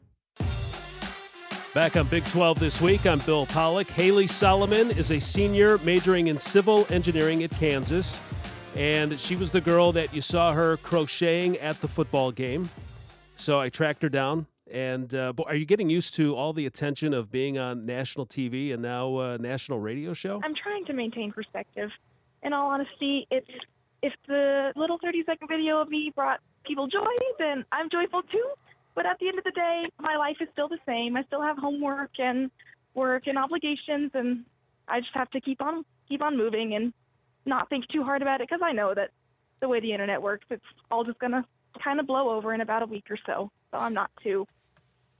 [1.73, 3.89] Back on Big 12 this week, I'm Bill Pollock.
[3.89, 8.19] Haley Solomon is a senior majoring in civil engineering at Kansas,
[8.75, 12.69] and she was the girl that you saw her crocheting at the football game.
[13.37, 14.47] So I tracked her down.
[14.69, 18.73] And uh, are you getting used to all the attention of being on national TV
[18.73, 20.41] and now uh, national radio show?
[20.43, 21.89] I'm trying to maintain perspective.
[22.43, 23.49] In all honesty, it's
[24.01, 27.05] if the little 30 second video of me brought people joy,
[27.39, 28.45] then I'm joyful too.
[28.95, 31.15] But at the end of the day, my life is still the same.
[31.15, 32.51] I still have homework and
[32.93, 34.45] work and obligations, and
[34.87, 36.93] I just have to keep on keep on moving and
[37.45, 39.11] not think too hard about it because I know that
[39.61, 41.45] the way the internet works, it's all just gonna
[41.81, 43.49] kind of blow over in about a week or so.
[43.71, 44.45] So I'm not too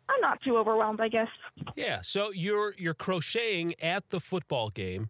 [0.09, 1.29] I'm not too overwhelmed, I guess.
[1.77, 2.01] Yeah.
[2.01, 5.09] So you're you're crocheting at the football game.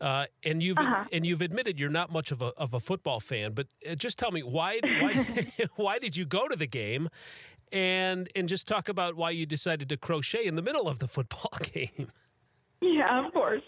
[0.00, 1.04] Uh, and you've Uh-huh.
[1.12, 4.18] and you've admitted you're not much of a of a football fan, but uh, just
[4.18, 5.14] tell me why why
[5.76, 7.08] why did you go to the game,
[7.72, 11.08] and and just talk about why you decided to crochet in the middle of the
[11.08, 12.10] football game.
[12.80, 13.62] Yeah, of course.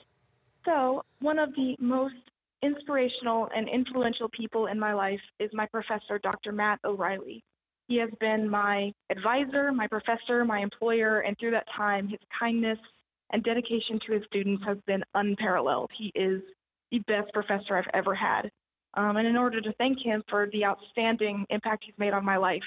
[0.64, 2.14] So, one of the most
[2.62, 6.52] inspirational and influential people in my life is my professor, Dr.
[6.52, 7.44] Matt O'Reilly.
[7.88, 12.78] He has been my advisor, my professor, my employer, and through that time, his kindness
[13.32, 15.90] and dedication to his students has been unparalleled.
[15.96, 16.40] He is
[16.90, 18.50] the best professor I've ever had.
[18.94, 22.36] Um, and in order to thank him for the outstanding impact he's made on my
[22.36, 22.62] life,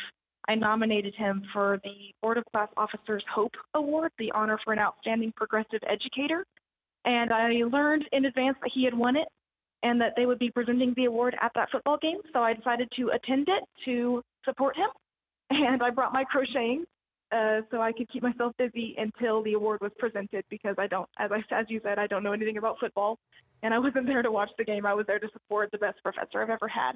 [0.48, 4.80] I nominated him for the Board of Class Officers Hope Award, the honor for an
[4.80, 6.45] outstanding progressive educator.
[7.06, 9.28] And I learned in advance that he had won it
[9.84, 12.18] and that they would be presenting the award at that football game.
[12.34, 14.89] So I decided to attend it to support him.
[15.50, 16.84] And I brought my crocheting
[17.32, 21.08] uh, so I could keep myself busy until the award was presented because I don't,
[21.20, 23.18] as I as you said, I don't know anything about football,
[23.64, 24.86] and I wasn't there to watch the game.
[24.86, 26.93] I was there to support the best professor I've ever had.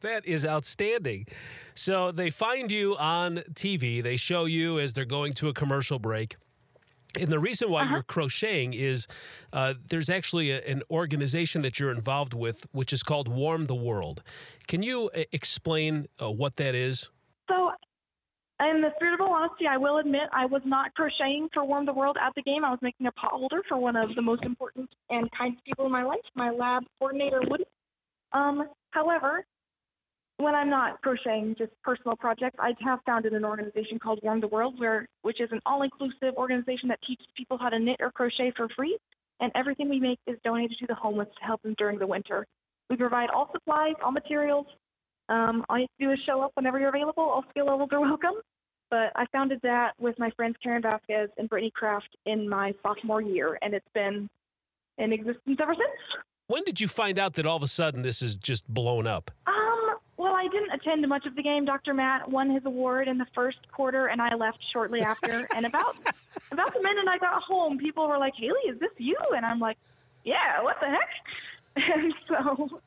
[0.00, 1.26] That is outstanding.
[1.74, 4.02] So they find you on TV.
[4.02, 6.36] They show you as they're going to a commercial break.
[7.18, 9.06] And the reason why you're crocheting is
[9.52, 13.74] uh, there's actually a, an organization that you're involved with, which is called Warm the
[13.74, 14.22] World.
[14.66, 17.10] Can you uh, explain uh, what that is?
[17.48, 17.70] So,
[18.60, 21.94] in the spirit of honesty, I will admit I was not crocheting for Warm the
[21.94, 22.64] World at the game.
[22.64, 25.86] I was making a pot holder for one of the most important and kind people
[25.86, 27.64] in my life, my lab coordinator, Woody.
[28.32, 29.44] Um, however,
[30.38, 34.48] when I'm not crocheting just personal projects, I have founded an organization called Warm the
[34.48, 38.52] World, where which is an all-inclusive organization that teaches people how to knit or crochet
[38.56, 38.96] for free,
[39.40, 42.46] and everything we make is donated to the homeless to help them during the winter.
[42.88, 44.66] We provide all supplies, all materials.
[45.28, 47.24] Um, all you have to do is show up whenever you're available.
[47.24, 48.34] All skill levels are welcome.
[48.90, 53.20] But I founded that with my friends Karen Vasquez and Brittany Kraft in my sophomore
[53.20, 54.30] year, and it's been
[54.96, 56.22] in existence ever since.
[56.46, 59.30] When did you find out that all of a sudden this is just blown up?
[59.46, 59.57] Well,
[60.48, 61.66] I didn't attend much of the game.
[61.66, 61.92] Dr.
[61.92, 65.46] Matt won his award in the first quarter, and I left shortly after.
[65.54, 65.96] and about
[66.50, 69.60] about the minute I got home, people were like, "Haley, is this you?" And I'm
[69.60, 69.76] like,
[70.24, 71.10] "Yeah, what the heck?"
[71.94, 72.80] And so,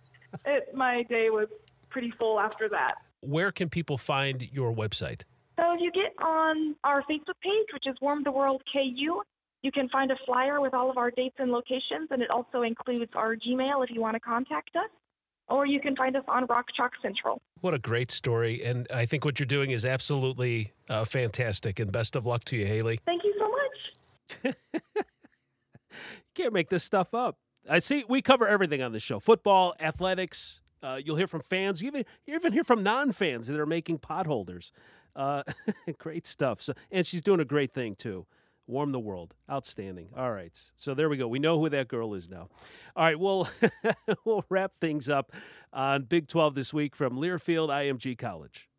[0.46, 1.48] it, my day was
[1.90, 2.96] pretty full after that.
[3.22, 5.24] Where can people find your website?
[5.58, 9.22] So if you get on our Facebook page, which is Warm the World KU,
[9.62, 12.64] you can find a flyer with all of our dates and locations, and it also
[12.64, 14.90] includes our Gmail if you want to contact us.
[15.48, 17.42] Or you can find us on Rock Chalk Central.
[17.62, 18.64] What a great story.
[18.64, 21.80] And I think what you're doing is absolutely uh, fantastic.
[21.80, 23.00] And best of luck to you, Haley.
[23.06, 24.56] Thank you so much.
[24.96, 25.04] You
[26.36, 27.38] can't make this stuff up.
[27.70, 30.62] I see we cover everything on this show football, athletics.
[30.82, 31.82] Uh, you'll hear from fans.
[31.82, 34.72] You even, you even hear from non fans that are making potholders.
[35.16, 35.44] Uh,
[36.00, 36.62] great stuff.
[36.62, 38.26] So, and she's doing a great thing, too.
[38.72, 39.36] Warm the world.
[39.52, 40.08] Outstanding.
[40.16, 40.58] All right.
[40.76, 41.28] So there we go.
[41.28, 42.48] We know who that girl is now.
[42.96, 43.20] All right.
[43.20, 43.50] We'll,
[44.26, 45.34] we'll wrap things up
[45.74, 48.70] on Big 12 this week from Learfield IMG College.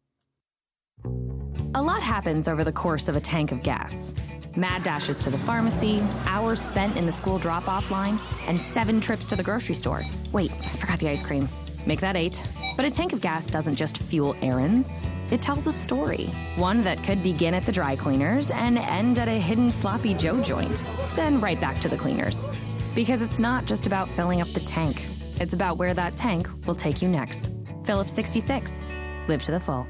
[1.75, 4.15] A lot happens over the course of a tank of gas.
[4.57, 8.99] Mad dashes to the pharmacy, hours spent in the school drop off line, and seven
[8.99, 10.03] trips to the grocery store.
[10.33, 11.49] Wait, I forgot the ice cream.
[11.87, 12.43] Make that eight.
[12.77, 16.27] But a tank of gas doesn't just fuel errands, it tells a story.
[16.57, 20.43] One that could begin at the dry cleaners and end at a hidden sloppy Joe
[20.43, 20.83] joint,
[21.15, 22.51] then right back to the cleaners.
[22.95, 25.07] Because it's not just about filling up the tank,
[25.41, 27.51] it's about where that tank will take you next.
[27.85, 28.87] Phillips 66.
[29.29, 29.87] Live to the full.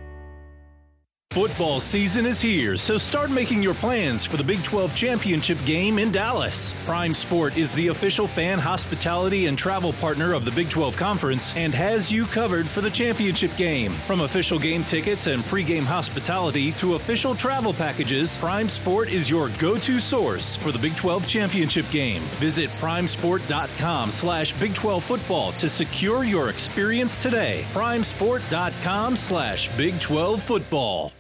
[1.33, 5.99] Football season is here, so start making your plans for the Big 12 championship game
[5.99, 6.75] in Dallas.
[6.85, 11.57] Prime Sport is the official fan hospitality and travel partner of the Big 12 Conference
[11.57, 13.93] and has you covered for the championship game.
[14.07, 19.49] From official game tickets and pregame hospitality to official travel packages, Prime Sport is your
[19.59, 22.25] go-to source for the Big 12 championship game.
[22.33, 27.65] Visit primesport.com slash Big 12 football to secure your experience today.
[27.73, 31.11] primesport.com slash Big 12 football.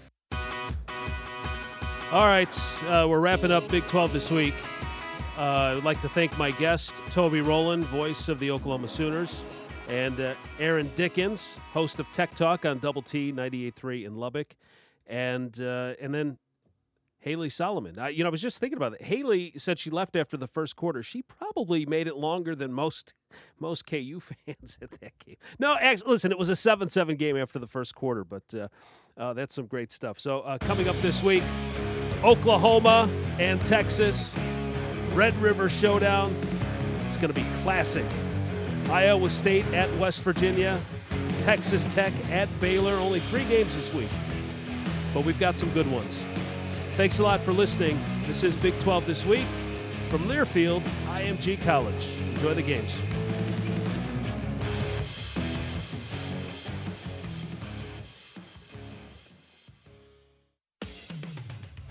[2.12, 2.54] All right,
[2.90, 4.52] uh, we're wrapping up Big 12 this week.
[5.38, 9.42] Uh, I would like to thank my guest, Toby Rowland, voice of the Oklahoma Sooners,
[9.88, 14.54] and uh, Aaron Dickens, host of Tech Talk on Double T 98.3 in Lubbock.
[15.06, 16.36] And, uh, and then
[17.20, 17.98] Haley Solomon.
[17.98, 19.02] I, you know, I was just thinking about it.
[19.02, 21.02] Haley said she left after the first quarter.
[21.02, 23.14] She probably made it longer than most
[23.58, 25.36] most KU fans at that game.
[25.58, 28.68] No, actually, listen, it was a seven-seven game after the first quarter, but uh,
[29.16, 30.18] uh, that's some great stuff.
[30.18, 31.44] So uh, coming up this week,
[32.24, 33.10] Oklahoma
[33.40, 34.36] and Texas,
[35.12, 36.34] Red River Showdown.
[37.08, 38.04] It's going to be classic.
[38.90, 40.78] Iowa State at West Virginia,
[41.40, 42.94] Texas Tech at Baylor.
[42.94, 44.10] Only three games this week,
[45.12, 46.22] but we've got some good ones.
[46.96, 47.98] Thanks a lot for listening.
[48.26, 49.46] This is Big 12 This Week
[50.08, 52.18] from Learfield, IMG College.
[52.34, 53.00] Enjoy the games.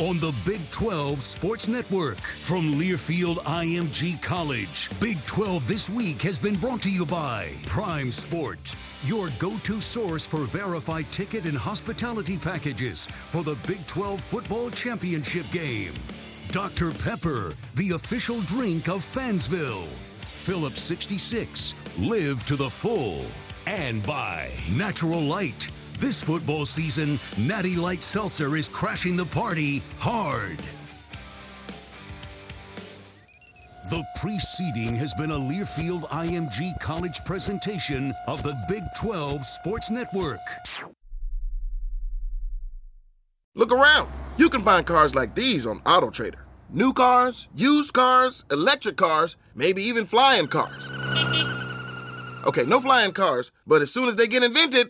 [0.02, 6.40] On the Big 12 Sports Network from Learfield IMG College, Big 12 This Week has
[6.40, 8.76] been brought to you by Prime Sport,
[9.06, 14.72] your go to source for verified ticket and hospitality packages for the Big 12 Football
[14.72, 15.94] Championship game.
[16.50, 16.90] Dr.
[16.94, 19.86] Pepper, the official drink of Fansville.
[19.86, 23.24] Phillips 66, live to the full.
[23.68, 25.70] And by Natural Light.
[26.02, 30.58] This football season, Natty Light Seltzer is crashing the party hard.
[33.88, 40.40] The preceding has been a Learfield IMG College presentation of the Big 12 Sports Network.
[43.54, 44.10] Look around.
[44.38, 46.42] You can find cars like these on AutoTrader.
[46.72, 50.90] New cars, used cars, electric cars, maybe even flying cars.
[52.48, 54.90] Okay, no flying cars, but as soon as they get invented,